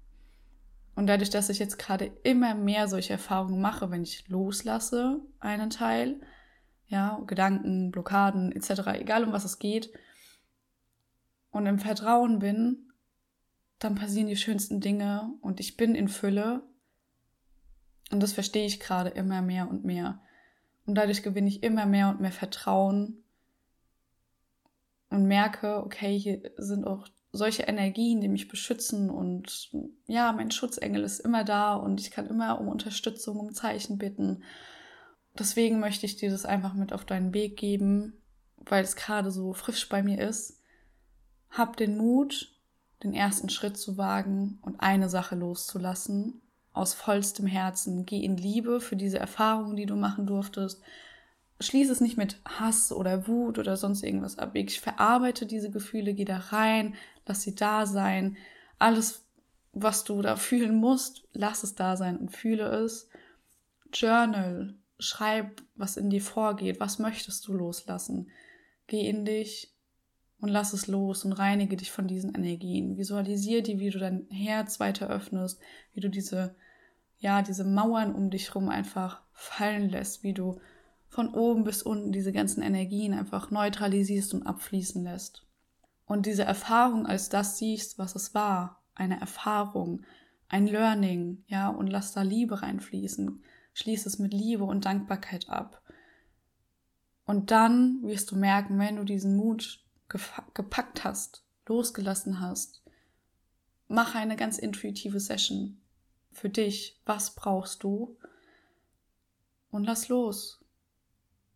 Und 0.96 1.08
dadurch, 1.08 1.32
dass 1.32 1.50
ich 1.50 1.58
jetzt 1.58 1.80
gerade 1.80 2.06
immer 2.24 2.54
mehr 2.54 2.88
solche 2.88 3.14
Erfahrungen 3.14 3.60
mache, 3.60 3.90
wenn 3.90 4.04
ich 4.04 4.28
loslasse 4.30 5.22
einen 5.40 5.72
Teil, 5.72 6.22
ja, 6.88 7.20
Gedanken, 7.26 7.90
Blockaden 7.90 8.52
etc., 8.52 9.00
egal 9.00 9.24
um 9.24 9.32
was 9.32 9.46
es 9.46 9.58
geht, 9.58 9.92
und 11.50 11.66
im 11.66 11.80
Vertrauen 11.80 12.40
bin, 12.40 12.92
dann 13.80 13.96
passieren 13.96 14.28
die 14.28 14.36
schönsten 14.36 14.80
Dinge 14.82 15.32
und 15.42 15.60
ich 15.60 15.78
bin 15.78 15.96
in 15.96 16.08
Fülle. 16.08 16.64
Und 18.12 18.22
das 18.22 18.34
verstehe 18.34 18.66
ich 18.66 18.80
gerade 18.80 19.10
immer 19.10 19.42
mehr 19.42 19.70
und 19.70 19.86
mehr. 19.86 20.22
Und 20.86 20.96
dadurch 20.96 21.24
gewinne 21.24 21.48
ich 21.48 21.64
immer 21.64 21.86
mehr 21.86 22.10
und 22.10 22.22
mehr 22.22 22.32
Vertrauen 22.32 23.24
und 25.10 25.26
merke, 25.26 25.78
okay, 25.84 26.18
hier 26.18 26.52
sind 26.58 26.86
auch 26.86 27.08
solche 27.32 27.64
Energien, 27.64 28.22
die 28.22 28.28
mich 28.28 28.48
beschützen 28.48 29.10
und 29.10 29.72
ja, 30.06 30.32
mein 30.34 30.52
Schutzengel 30.52 31.04
ist 31.04 31.20
immer 31.20 31.44
da 31.44 31.76
und 31.76 32.00
ich 32.00 32.12
kann 32.12 32.28
immer 32.28 32.60
um 32.60 32.68
Unterstützung, 32.68 33.40
um 33.40 33.54
Zeichen 33.54 33.98
bitten. 33.98 34.44
Deswegen 35.38 35.80
möchte 35.80 36.06
ich 36.06 36.16
dir 36.16 36.30
das 36.30 36.46
einfach 36.46 36.76
mit 36.76 36.94
auf 36.94 37.06
deinen 37.06 37.34
Weg 37.34 37.58
geben, 37.58 38.22
weil 38.58 38.84
es 38.84 38.96
gerade 38.96 39.32
so 39.32 39.54
frisch 39.54 39.90
bei 39.90 40.04
mir 40.04 40.20
ist. 40.20 40.62
Hab 41.50 41.76
den 41.78 41.98
Mut, 41.98 42.56
den 43.04 43.14
ersten 43.14 43.50
Schritt 43.50 43.78
zu 43.78 43.98
wagen 43.98 44.60
und 44.62 44.80
eine 44.80 45.10
Sache 45.10 45.36
loszulassen. 45.36 46.42
Aus 46.74 46.94
vollstem 46.94 47.48
Herzen. 47.48 48.06
Geh 48.06 48.20
in 48.24 48.38
Liebe 48.38 48.82
für 48.82 48.96
diese 48.96 49.20
Erfahrungen, 49.20 49.76
die 49.76 49.86
du 49.86 49.96
machen 49.96 50.26
durftest 50.26 50.82
schließe 51.64 51.92
es 51.92 52.02
nicht 52.02 52.18
mit 52.18 52.38
Hass 52.46 52.92
oder 52.92 53.28
Wut 53.28 53.58
oder 53.58 53.78
sonst 53.78 54.04
irgendwas 54.04 54.38
ab. 54.38 54.56
Ich 54.56 54.80
verarbeite 54.80 55.46
diese 55.46 55.72
Gefühle, 55.72 56.14
geh 56.14 56.26
da 56.26 56.38
rein, 56.38 56.96
lass 57.26 57.42
sie 57.42 57.56
da 57.56 57.86
sein. 57.86 58.38
Alles, 58.80 59.24
was 59.72 60.04
du 60.04 60.22
da 60.22 60.36
fühlen 60.36 60.76
musst, 60.76 61.28
lass 61.34 61.64
es 61.64 61.76
da 61.76 61.98
sein 61.98 62.18
und 62.18 62.36
fühle 62.36 62.66
es. 62.66 63.10
Journal, 63.94 64.76
schreib, 65.00 65.62
was 65.76 65.98
in 65.98 66.10
dir 66.10 66.22
vorgeht, 66.22 66.80
was 66.80 67.00
möchtest 67.00 67.48
du 67.48 67.54
loslassen. 67.54 68.30
Geh 68.88 69.08
in 69.08 69.26
dich 69.26 69.73
und 70.44 70.50
lass 70.50 70.74
es 70.74 70.88
los 70.88 71.24
und 71.24 71.32
reinige 71.32 71.78
dich 71.78 71.90
von 71.90 72.06
diesen 72.06 72.36
Energien. 72.36 72.98
Visualisier 72.98 73.64
dir, 73.64 73.80
wie 73.80 73.90
du 73.90 73.98
dein 73.98 74.28
Herz 74.30 74.82
weiter 74.82 75.08
öffnest, 75.08 75.58
wie 75.94 76.02
du 76.02 76.10
diese, 76.10 76.54
ja, 77.18 77.42
diese 77.42 77.64
Mauern 77.64 78.14
um 78.14 78.30
dich 78.30 78.54
rum 78.54 78.68
einfach 78.68 79.22
fallen 79.32 79.88
lässt, 79.88 80.22
wie 80.22 80.34
du 80.34 80.60
von 81.08 81.34
oben 81.34 81.64
bis 81.64 81.82
unten 81.82 82.12
diese 82.12 82.34
ganzen 82.34 82.62
Energien 82.62 83.14
einfach 83.14 83.52
neutralisierst 83.52 84.34
und 84.34 84.46
abfließen 84.46 85.02
lässt. 85.02 85.48
Und 86.06 86.26
diese 86.26 86.44
Erfahrung 86.44 87.06
als 87.06 87.30
das 87.30 87.58
siehst, 87.58 87.98
was 87.98 88.14
es 88.14 88.36
war, 88.36 88.84
eine 88.96 89.22
Erfahrung, 89.22 90.04
ein 90.50 90.68
Learning, 90.68 91.46
ja, 91.48 91.70
und 91.70 91.88
lass 91.88 92.12
da 92.12 92.22
Liebe 92.22 92.62
reinfließen. 92.62 93.42
Schließ 93.76 94.06
es 94.08 94.20
mit 94.20 94.34
Liebe 94.34 94.66
und 94.66 94.84
Dankbarkeit 94.84 95.48
ab. 95.48 95.82
Und 97.24 97.52
dann 97.52 98.02
wirst 98.04 98.30
du 98.32 98.36
merken, 98.36 98.78
wenn 98.78 98.98
du 98.98 99.06
diesen 99.06 99.38
Mut 99.38 99.83
gepackt 100.54 101.04
hast, 101.04 101.44
losgelassen 101.66 102.40
hast, 102.40 102.84
mach 103.88 104.16
eine 104.16 104.36
ganz 104.36 104.58
intuitive 104.58 105.20
Session 105.20 105.82
für 106.32 106.50
dich. 106.50 107.00
Was 107.06 107.36
brauchst 107.36 107.84
du? 107.84 108.18
Und 109.72 109.86
lass 109.86 110.08
los 110.08 110.64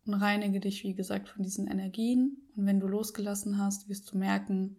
und 0.06 0.14
reinige 0.14 0.60
dich, 0.60 0.82
wie 0.82 0.94
gesagt, 0.94 1.28
von 1.28 1.42
diesen 1.42 1.66
Energien. 1.66 2.48
Und 2.56 2.66
wenn 2.66 2.80
du 2.80 2.88
losgelassen 2.88 3.58
hast, 3.58 3.88
wirst 3.88 4.12
du 4.12 4.18
merken, 4.18 4.76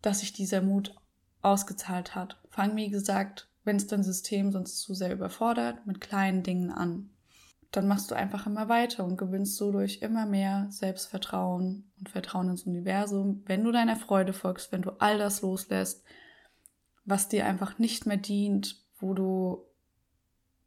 dass 0.00 0.20
sich 0.20 0.32
dieser 0.32 0.62
Mut 0.62 0.94
ausgezahlt 1.42 2.14
hat. 2.14 2.40
Fang, 2.48 2.76
wie 2.76 2.88
gesagt, 2.88 3.48
wenn 3.64 3.76
es 3.76 3.86
dein 3.86 4.02
System 4.02 4.52
sonst 4.52 4.80
zu 4.80 4.94
sehr 4.94 5.12
überfordert, 5.12 5.86
mit 5.86 6.00
kleinen 6.00 6.42
Dingen 6.42 6.70
an. 6.70 7.10
Dann 7.72 7.88
machst 7.88 8.10
du 8.10 8.14
einfach 8.14 8.46
immer 8.46 8.68
weiter 8.68 9.04
und 9.04 9.16
gewinnst 9.16 9.56
so 9.56 9.72
durch 9.72 10.02
immer 10.02 10.26
mehr 10.26 10.66
Selbstvertrauen 10.70 11.90
und 11.98 12.10
Vertrauen 12.10 12.50
ins 12.50 12.64
Universum, 12.64 13.42
wenn 13.46 13.64
du 13.64 13.72
deiner 13.72 13.96
Freude 13.96 14.34
folgst, 14.34 14.72
wenn 14.72 14.82
du 14.82 14.90
all 15.00 15.18
das 15.18 15.40
loslässt, 15.40 16.04
was 17.04 17.28
dir 17.28 17.46
einfach 17.46 17.78
nicht 17.78 18.06
mehr 18.06 18.18
dient, 18.18 18.80
wo 18.98 19.14
du 19.14 19.64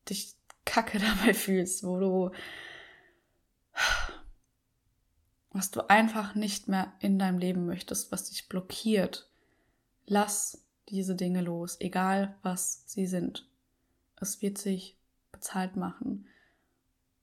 dich 0.10 0.34
kacke 0.65 1.00
dabei 1.20 1.34
fühlst, 1.34 1.84
wo 1.84 2.00
du 2.00 2.32
was 5.52 5.72
du 5.72 5.89
einfach 5.89 6.36
nicht 6.36 6.68
mehr 6.68 6.91
in 7.00 7.18
deinem 7.18 7.38
Leben 7.38 7.65
möchtest, 7.65 8.12
was 8.12 8.30
dich 8.30 8.50
blockiert. 8.50 9.30
Lass 10.06 10.65
diese 10.89 11.15
Dinge 11.15 11.41
los, 11.41 11.80
egal 11.80 12.36
was 12.41 12.84
sie 12.86 13.08
sind. 13.08 13.48
Es 14.20 14.41
wird 14.41 14.58
sich 14.58 14.98
bezahlt 15.32 15.78
machen. 15.78 16.28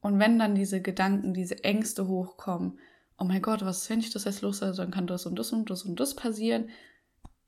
Und 0.02 0.18
wenn 0.18 0.38
dann 0.38 0.54
diese 0.54 0.82
Gedanken, 0.82 1.32
diese 1.32 1.64
Ängste 1.64 2.08
hochkommen, 2.08 2.78
oh 3.18 3.24
mein 3.24 3.40
Gott, 3.40 3.64
was, 3.64 3.88
wenn 3.88 4.00
ich 4.00 4.10
das 4.10 4.24
jetzt 4.24 4.42
loslasse, 4.42 4.76
dann 4.76 4.90
kann 4.90 5.06
das 5.06 5.26
und 5.26 5.38
das 5.38 5.52
und 5.52 5.70
das 5.70 5.84
und 5.84 5.98
das 5.98 6.16
passieren. 6.16 6.68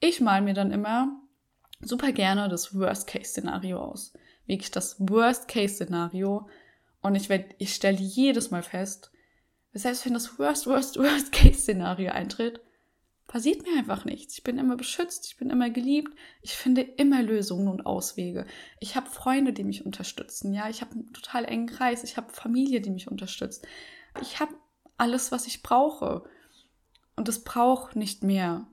Ich 0.00 0.20
mal 0.20 0.40
mir 0.40 0.54
dann 0.54 0.70
immer 0.70 1.20
super 1.80 2.12
gerne 2.12 2.48
das 2.48 2.78
Worst-Case-Szenario 2.78 3.78
aus. 3.80 4.14
Wirklich 4.46 4.70
das 4.70 4.96
Worst-Case-Szenario. 5.00 6.48
Und 7.02 7.16
ich 7.16 7.28
werde, 7.28 7.46
ich 7.58 7.74
stelle 7.74 7.98
jedes 7.98 8.52
Mal 8.52 8.62
fest, 8.62 9.10
selbst 9.72 10.06
wenn 10.06 10.14
das 10.14 10.38
Worst, 10.38 10.68
Worst, 10.68 10.96
Worst 10.98 11.32
Case-Szenario 11.32 12.12
eintritt, 12.12 12.60
passiert 13.34 13.64
mir 13.64 13.76
einfach 13.76 14.04
nichts. 14.04 14.38
Ich 14.38 14.44
bin 14.44 14.58
immer 14.58 14.76
beschützt, 14.76 15.26
ich 15.26 15.36
bin 15.36 15.50
immer 15.50 15.68
geliebt, 15.68 16.16
ich 16.40 16.52
finde 16.52 16.82
immer 16.82 17.20
Lösungen 17.20 17.66
und 17.66 17.84
Auswege. 17.84 18.46
Ich 18.78 18.94
habe 18.94 19.10
Freunde, 19.10 19.52
die 19.52 19.64
mich 19.64 19.84
unterstützen, 19.84 20.54
ja, 20.54 20.68
ich 20.68 20.82
habe 20.82 20.92
einen 20.92 21.12
total 21.12 21.44
engen 21.44 21.66
Kreis, 21.66 22.04
ich 22.04 22.16
habe 22.16 22.32
Familie, 22.32 22.80
die 22.80 22.90
mich 22.90 23.10
unterstützt. 23.10 23.66
Ich 24.22 24.38
habe 24.38 24.54
alles, 24.98 25.32
was 25.32 25.48
ich 25.48 25.64
brauche. 25.64 26.22
Und 27.16 27.28
es 27.28 27.42
braucht 27.42 27.96
nicht 27.96 28.22
mehr. 28.22 28.68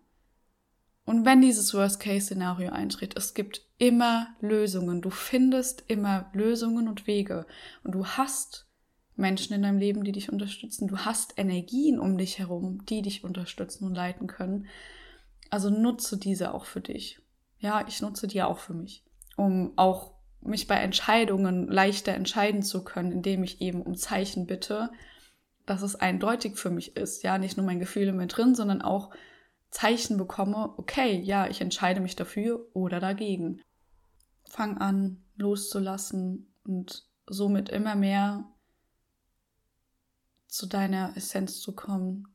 Und 1.06 1.26
wenn 1.26 1.42
dieses 1.42 1.74
Worst-Case-Szenario 1.74 2.72
eintritt, 2.72 3.18
es 3.18 3.34
gibt 3.34 3.66
immer 3.80 4.28
Lösungen. 4.42 5.02
Du 5.02 5.10
findest 5.10 5.86
immer 5.88 6.30
Lösungen 6.34 6.88
und 6.88 7.08
Wege. 7.08 7.48
Und 7.84 7.96
du 7.96 8.06
hast 8.06 8.71
Menschen 9.16 9.54
in 9.54 9.62
deinem 9.62 9.78
Leben, 9.78 10.04
die 10.04 10.12
dich 10.12 10.32
unterstützen. 10.32 10.88
Du 10.88 11.00
hast 11.00 11.38
Energien 11.38 12.00
um 12.00 12.18
dich 12.18 12.40
herum, 12.40 12.86
die 12.86 13.02
dich 13.02 13.24
unterstützen 13.24 13.86
und 13.86 13.96
leiten 13.96 14.28
können. 14.28 14.68
Also 15.50 15.70
nutze 15.70 16.18
diese 16.18 16.54
auch 16.54 16.66
für 16.66 16.82
dich. 16.82 17.20
Ja, 17.60 17.86
ich 17.88 18.02
nutze 18.02 18.28
die 18.28 18.42
auch 18.42 18.58
für 18.58 18.74
mich, 18.74 19.04
um 19.36 19.74
auch 19.76 20.14
mich 20.42 20.68
bei 20.68 20.76
Entscheidungen 20.76 21.68
leichter 21.68 22.14
entscheiden 22.14 22.64
zu 22.64 22.84
können, 22.84 23.12
indem 23.12 23.44
ich 23.44 23.62
eben 23.62 23.84
um 23.84 23.96
Zeichen 23.96 24.48
bitte, 24.48 24.90
dass 25.66 25.84
es 25.84 25.96
eindeutig 25.96 26.58
für 26.58 26.72
mich 26.72 26.98
ist. 26.98 27.24
Ja, 27.24 27.38
nicht 27.38 27.58
nur 27.58 27.66
mein 27.66 27.80
Gefühl 27.80 28.12
mit 28.14 28.36
drin, 28.36 28.56
sondern 28.56 28.82
auch 28.82 29.12
Zeichen 29.70 30.18
bekomme, 30.18 30.74
okay, 30.78 31.20
ja, 31.20 31.48
ich 31.48 31.62
entscheide 31.62 32.02
mich 32.02 32.16
dafür 32.16 32.68
oder 32.74 33.00
dagegen. 33.00 33.62
Fang 34.50 34.78
an, 34.80 35.24
loszulassen 35.38 36.54
und 36.66 37.08
somit 37.28 37.70
immer 37.70 37.96
mehr 37.96 38.52
zu 40.52 40.68
deiner 40.68 41.16
Essenz 41.16 41.62
zu 41.62 41.74
kommen. 41.74 42.28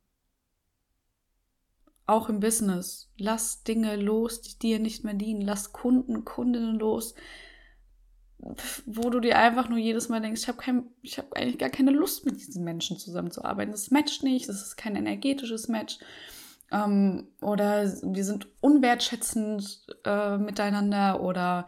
Auch 2.06 2.28
im 2.28 2.40
Business. 2.40 3.10
Lass 3.18 3.62
Dinge 3.62 3.96
los, 3.96 4.40
die 4.40 4.58
dir 4.58 4.78
nicht 4.78 5.04
mehr 5.04 5.14
dienen. 5.14 5.42
Lass 5.42 5.72
Kunden, 5.72 6.24
Kundinnen 6.24 6.78
los, 6.78 7.14
wo 8.86 9.10
du 9.10 9.20
dir 9.20 9.38
einfach 9.38 9.68
nur 9.68 9.78
jedes 9.78 10.08
Mal 10.08 10.20
denkst, 10.20 10.42
ich 10.42 10.48
habe 10.48 10.66
habe 10.66 11.36
eigentlich 11.36 11.58
gar 11.58 11.68
keine 11.68 11.90
Lust, 11.90 12.24
mit 12.24 12.36
diesen 12.36 12.64
Menschen 12.64 12.98
zusammenzuarbeiten. 12.98 13.72
Das 13.72 13.90
matcht 13.90 14.22
nicht, 14.22 14.48
das 14.48 14.62
ist 14.62 14.76
kein 14.76 14.96
energetisches 14.96 15.68
Match. 15.68 15.98
Ähm, 16.72 17.28
oder 17.42 17.84
wir 18.02 18.24
sind 18.24 18.48
unwertschätzend 18.60 19.86
äh, 20.04 20.38
miteinander 20.38 21.20
oder 21.22 21.66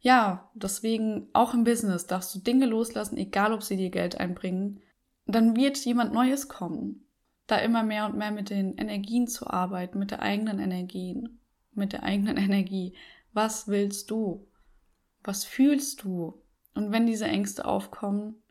ja, 0.00 0.50
deswegen 0.54 1.28
auch 1.34 1.52
im 1.52 1.64
Business 1.64 2.06
darfst 2.06 2.34
du 2.34 2.38
Dinge 2.38 2.64
loslassen, 2.64 3.18
egal 3.18 3.52
ob 3.52 3.62
sie 3.62 3.76
dir 3.76 3.90
Geld 3.90 4.18
einbringen. 4.18 4.80
Dann 5.32 5.56
wird 5.56 5.78
jemand 5.84 6.12
Neues 6.12 6.48
kommen. 6.48 7.06
Da 7.46 7.56
immer 7.56 7.82
mehr 7.82 8.06
und 8.06 8.16
mehr 8.16 8.30
mit 8.30 8.50
den 8.50 8.76
Energien 8.76 9.26
zu 9.26 9.48
arbeiten, 9.48 9.98
mit 9.98 10.10
der 10.10 10.22
eigenen 10.22 10.58
Energien, 10.58 11.40
mit 11.72 11.92
der 11.92 12.02
eigenen 12.02 12.36
Energie. 12.38 12.94
Was 13.32 13.68
willst 13.68 14.10
du? 14.10 14.46
Was 15.22 15.44
fühlst 15.44 16.02
du? 16.02 16.42
Und 16.74 16.92
wenn 16.92 17.06
diese 17.06 17.26
Ängste 17.26 17.64
aufkommen, 17.64 18.42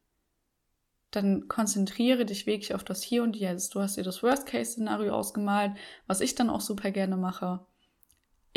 dann 1.12 1.48
konzentriere 1.48 2.26
dich 2.26 2.46
wirklich 2.46 2.76
auf 2.76 2.84
das 2.84 3.02
Hier 3.02 3.24
und 3.24 3.36
Jetzt. 3.36 3.74
Du 3.74 3.82
hast 3.82 3.98
dir 3.98 4.04
das 4.04 4.22
Worst-Case-Szenario 4.22 5.13
ausgemalt, 5.13 5.72
was 6.06 6.22
ich 6.22 6.36
dann 6.36 6.50
auch 6.50 6.62
super 6.62 6.92
gerne 6.92 7.18
mache 7.18 7.65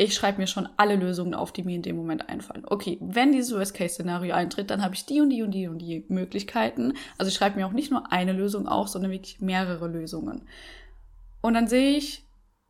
ich 0.03 0.15
schreibe 0.15 0.39
mir 0.39 0.47
schon 0.47 0.67
alle 0.75 0.97
Lösungen 0.97 1.33
auf, 1.33 1.53
die 1.53 1.63
mir 1.63 1.75
in 1.75 1.81
dem 1.81 1.95
Moment 1.95 2.27
einfallen. 2.27 2.65
Okay, 2.67 2.97
wenn 2.99 3.31
dieses 3.31 3.53
Worst-Case-Szenario 3.53 4.35
eintritt, 4.35 4.69
dann 4.69 4.83
habe 4.83 4.95
ich 4.95 5.05
die 5.05 5.21
und 5.21 5.29
die 5.29 5.43
und 5.43 5.51
die 5.51 5.67
und 5.67 5.79
die 5.79 6.05
Möglichkeiten. 6.09 6.93
Also 7.17 7.29
ich 7.29 7.35
schreibe 7.35 7.55
mir 7.55 7.65
auch 7.65 7.71
nicht 7.71 7.89
nur 7.89 8.11
eine 8.11 8.33
Lösung 8.33 8.67
auf, 8.67 8.89
sondern 8.89 9.11
wirklich 9.11 9.39
mehrere 9.39 9.87
Lösungen. 9.87 10.47
Und 11.41 11.53
dann 11.53 11.67
sehe 11.67 11.95
ich, 11.95 12.25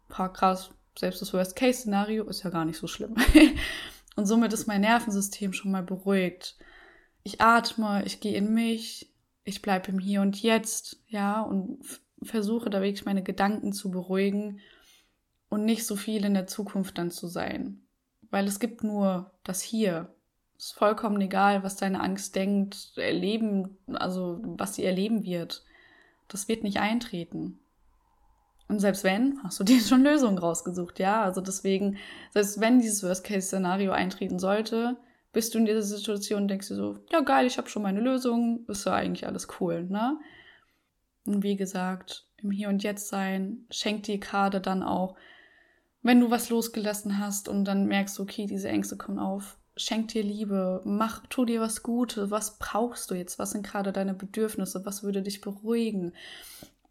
boah, 0.09 0.31
krass, 0.31 0.71
selbst 0.97 1.21
das 1.21 1.33
Worst-Case-Szenario 1.33 2.23
ist 2.25 2.43
ja 2.43 2.51
gar 2.51 2.65
nicht 2.65 2.77
so 2.77 2.85
schlimm. 2.85 3.15
und 4.15 4.27
somit 4.27 4.53
ist 4.53 4.67
mein 4.67 4.81
Nervensystem 4.81 5.53
schon 5.53 5.71
mal 5.71 5.83
beruhigt. 5.83 6.55
Ich 7.23 7.41
atme, 7.41 8.03
ich 8.05 8.19
gehe 8.19 8.35
in 8.37 8.53
mich, 8.53 9.11
ich 9.43 9.63
bleibe 9.63 9.91
im 9.91 9.97
Hier 9.97 10.21
und 10.21 10.41
Jetzt, 10.41 11.01
ja, 11.07 11.41
und 11.41 11.79
versuche 12.21 12.69
da 12.69 12.81
wirklich 12.81 13.05
meine 13.05 13.23
Gedanken 13.23 13.73
zu 13.73 13.89
beruhigen 13.89 14.59
und 15.53 15.65
nicht 15.65 15.85
so 15.85 15.95
viel 15.95 16.25
in 16.25 16.33
der 16.33 16.47
Zukunft 16.47 16.97
dann 16.97 17.11
zu 17.11 17.27
sein. 17.27 17.83
Weil 18.31 18.47
es 18.47 18.59
gibt 18.59 18.83
nur 18.83 19.29
das 19.43 19.61
Hier. 19.61 20.11
Es 20.57 20.65
ist 20.65 20.73
vollkommen 20.73 21.21
egal, 21.21 21.61
was 21.61 21.75
deine 21.75 22.01
Angst 22.01 22.35
denkt, 22.35 22.93
erleben, 22.95 23.77
also 23.93 24.41
was 24.43 24.73
sie 24.73 24.83
erleben 24.83 25.23
wird. 25.23 25.63
Das 26.27 26.47
wird 26.47 26.63
nicht 26.63 26.79
eintreten. 26.79 27.59
Und 28.67 28.79
selbst 28.79 29.03
wenn, 29.03 29.43
hast 29.43 29.59
du 29.59 29.63
dir 29.63 29.79
schon 29.87 30.03
Lösungen 30.03 30.39
rausgesucht, 30.39 30.97
ja? 30.97 31.21
Also 31.21 31.39
deswegen, 31.39 31.97
selbst 32.31 32.59
wenn 32.59 32.79
dieses 32.79 33.03
Worst-Case-Szenario 33.03 33.91
eintreten 33.91 34.39
sollte, 34.39 34.97
bist 35.33 35.53
du 35.53 35.59
in 35.59 35.65
dieser 35.65 35.83
Situation 35.83 36.43
und 36.43 36.47
denkst 36.47 36.69
dir 36.69 36.75
so, 36.75 36.97
ja 37.11 37.21
geil, 37.21 37.45
ich 37.45 37.59
habe 37.59 37.69
schon 37.69 37.83
meine 37.83 38.01
Lösung, 38.01 38.65
ist 38.67 38.87
ja 38.87 38.93
eigentlich 38.93 39.27
alles 39.27 39.47
cool, 39.59 39.83
ne? 39.83 40.17
Und 41.25 41.43
wie 41.43 41.55
gesagt, 41.55 42.25
im 42.37 42.49
Hier 42.49 42.69
und 42.69 42.81
Jetzt 42.81 43.09
sein 43.09 43.67
schenkt 43.69 44.07
dir 44.07 44.17
gerade 44.17 44.59
dann 44.59 44.81
auch 44.81 45.15
wenn 46.03 46.19
du 46.19 46.29
was 46.29 46.49
losgelassen 46.49 47.17
hast 47.17 47.47
und 47.47 47.65
dann 47.65 47.87
merkst, 47.87 48.19
okay, 48.19 48.45
diese 48.45 48.67
Ängste 48.67 48.97
kommen 48.97 49.19
auf, 49.19 49.57
schenk 49.75 50.09
dir 50.09 50.21
Liebe, 50.21 50.81
mach, 50.83 51.25
tu 51.27 51.45
dir 51.45 51.61
was 51.61 51.81
Gutes, 51.81 52.29
was 52.29 52.59
brauchst 52.59 53.09
du 53.09 53.15
jetzt, 53.15 53.39
was 53.39 53.51
sind 53.51 53.65
gerade 53.65 53.91
deine 53.91 54.13
Bedürfnisse, 54.13 54.85
was 54.85 55.03
würde 55.03 55.21
dich 55.23 55.41
beruhigen. 55.41 56.13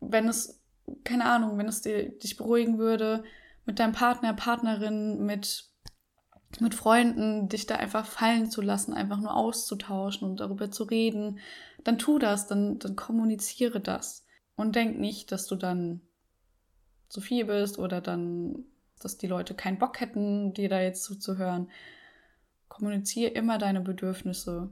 Wenn 0.00 0.28
es, 0.28 0.60
keine 1.04 1.26
Ahnung, 1.26 1.58
wenn 1.58 1.68
es 1.68 1.82
dir, 1.82 2.18
dich 2.18 2.36
beruhigen 2.36 2.78
würde, 2.78 3.22
mit 3.66 3.78
deinem 3.78 3.92
Partner, 3.92 4.32
Partnerin, 4.32 5.24
mit, 5.24 5.70
mit 6.58 6.74
Freunden, 6.74 7.48
dich 7.48 7.66
da 7.66 7.76
einfach 7.76 8.06
fallen 8.06 8.50
zu 8.50 8.62
lassen, 8.62 8.94
einfach 8.94 9.20
nur 9.20 9.36
auszutauschen 9.36 10.28
und 10.28 10.40
darüber 10.40 10.70
zu 10.70 10.84
reden, 10.84 11.38
dann 11.84 11.98
tu 11.98 12.18
das, 12.18 12.48
dann, 12.48 12.78
dann 12.78 12.96
kommuniziere 12.96 13.80
das. 13.80 14.26
Und 14.56 14.74
denk 14.74 14.98
nicht, 14.98 15.32
dass 15.32 15.46
du 15.46 15.54
dann 15.54 16.00
zu 17.08 17.20
viel 17.20 17.44
bist 17.44 17.78
oder 17.78 18.00
dann 18.00 18.64
dass 19.04 19.18
die 19.18 19.26
Leute 19.26 19.54
keinen 19.54 19.78
Bock 19.78 20.00
hätten, 20.00 20.54
dir 20.54 20.68
da 20.68 20.80
jetzt 20.80 21.04
zuzuhören. 21.04 21.70
Kommuniziere 22.68 23.30
immer 23.32 23.58
deine 23.58 23.80
Bedürfnisse 23.80 24.70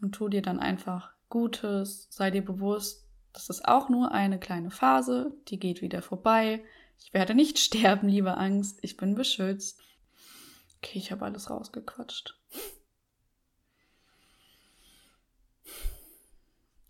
und 0.00 0.12
tu 0.12 0.28
dir 0.28 0.42
dann 0.42 0.58
einfach 0.58 1.12
Gutes, 1.28 2.08
sei 2.10 2.30
dir 2.30 2.44
bewusst, 2.44 3.08
das 3.32 3.48
ist 3.48 3.66
auch 3.66 3.88
nur 3.88 4.12
eine 4.12 4.38
kleine 4.38 4.70
Phase, 4.70 5.34
die 5.48 5.58
geht 5.58 5.80
wieder 5.80 6.02
vorbei. 6.02 6.62
Ich 6.98 7.14
werde 7.14 7.34
nicht 7.34 7.58
sterben, 7.58 8.08
liebe 8.08 8.36
Angst, 8.36 8.78
ich 8.82 8.96
bin 8.96 9.14
beschützt. 9.14 9.80
Okay, 10.78 10.98
ich 10.98 11.12
habe 11.12 11.24
alles 11.24 11.48
rausgequatscht. 11.48 12.38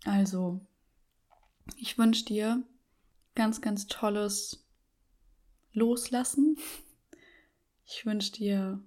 Also, 0.05 0.59
ich 1.77 1.97
wünsche 1.97 2.25
dir 2.25 2.63
ganz, 3.35 3.61
ganz 3.61 3.87
tolles 3.87 4.62
Loslassen. 5.73 6.57
Ich 7.85 8.05
wünsche 8.05 8.31
dir 8.31 8.81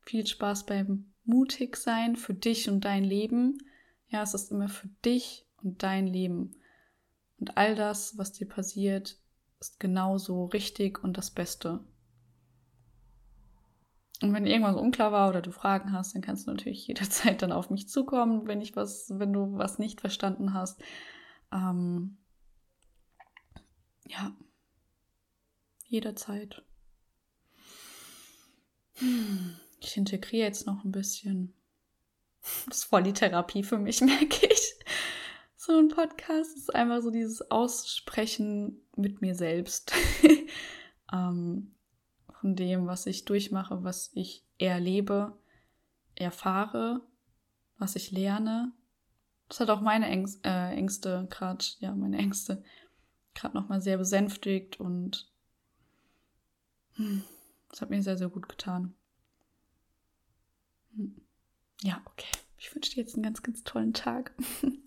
viel 0.00 0.26
Spaß 0.26 0.66
beim 0.66 1.12
mutig 1.24 1.76
sein 1.76 2.16
für 2.16 2.34
dich 2.34 2.70
und 2.70 2.84
dein 2.84 3.04
Leben. 3.04 3.58
Ja, 4.08 4.22
es 4.22 4.34
ist 4.34 4.50
immer 4.50 4.68
für 4.68 4.88
dich 5.04 5.46
und 5.62 5.82
dein 5.82 6.06
Leben. 6.06 6.56
Und 7.38 7.56
all 7.56 7.74
das, 7.74 8.16
was 8.16 8.32
dir 8.32 8.48
passiert, 8.48 9.18
ist 9.60 9.78
genauso 9.78 10.46
richtig 10.46 11.02
und 11.02 11.18
das 11.18 11.30
Beste. 11.30 11.80
Und 14.20 14.32
wenn 14.32 14.46
irgendwas 14.46 14.76
unklar 14.76 15.12
war 15.12 15.28
oder 15.28 15.42
du 15.42 15.52
Fragen 15.52 15.92
hast, 15.92 16.14
dann 16.14 16.22
kannst 16.22 16.46
du 16.46 16.50
natürlich 16.50 16.86
jederzeit 16.86 17.42
dann 17.42 17.52
auf 17.52 17.70
mich 17.70 17.88
zukommen, 17.88 18.46
wenn 18.46 18.60
ich 18.60 18.74
was, 18.74 19.12
wenn 19.14 19.32
du 19.32 19.58
was 19.58 19.78
nicht 19.78 20.00
verstanden 20.00 20.54
hast. 20.54 20.82
Ähm, 21.52 22.16
ja, 24.06 24.32
jederzeit. 25.88 26.62
Ich 29.80 29.96
integriere 29.96 30.46
jetzt 30.46 30.66
noch 30.66 30.84
ein 30.84 30.92
bisschen. 30.92 31.54
Das 32.66 32.78
ist 32.78 32.84
voll 32.84 33.02
die 33.02 33.12
Therapie 33.12 33.62
für 33.62 33.78
mich, 33.78 34.00
merke 34.02 34.46
ich. 34.46 34.74
So 35.56 35.76
ein 35.78 35.88
Podcast 35.88 36.56
ist 36.56 36.74
einfach 36.74 37.02
so 37.02 37.10
dieses 37.10 37.50
Aussprechen 37.50 38.80
mit 38.96 39.20
mir 39.20 39.34
selbst. 39.34 39.92
ähm, 41.12 41.74
von 42.40 42.56
dem, 42.56 42.86
was 42.86 43.06
ich 43.06 43.24
durchmache, 43.24 43.82
was 43.82 44.10
ich 44.14 44.46
erlebe, 44.58 45.38
erfahre, 46.14 47.02
was 47.78 47.96
ich 47.96 48.10
lerne. 48.10 48.72
Das 49.48 49.60
hat 49.60 49.70
auch 49.70 49.80
meine 49.80 50.06
Ängste, 50.06 50.48
äh, 50.48 50.74
Ängste 50.74 51.26
gerade, 51.30 51.64
ja, 51.80 51.94
meine 51.94 52.18
Ängste 52.18 52.62
gerade 53.34 53.56
nochmal 53.56 53.80
sehr 53.80 53.98
besänftigt 53.98 54.80
und 54.80 55.16
hm. 55.16 55.37
Das 57.70 57.80
hat 57.80 57.90
mir 57.90 58.02
sehr, 58.02 58.18
sehr 58.18 58.28
gut 58.28 58.48
getan. 58.48 58.94
Hm. 60.96 61.16
Ja, 61.82 62.02
okay. 62.06 62.28
Ich 62.58 62.74
wünsche 62.74 62.92
dir 62.92 63.02
jetzt 63.02 63.14
einen 63.14 63.22
ganz, 63.22 63.42
ganz 63.42 63.64
tollen 63.64 63.92
Tag. 63.94 64.32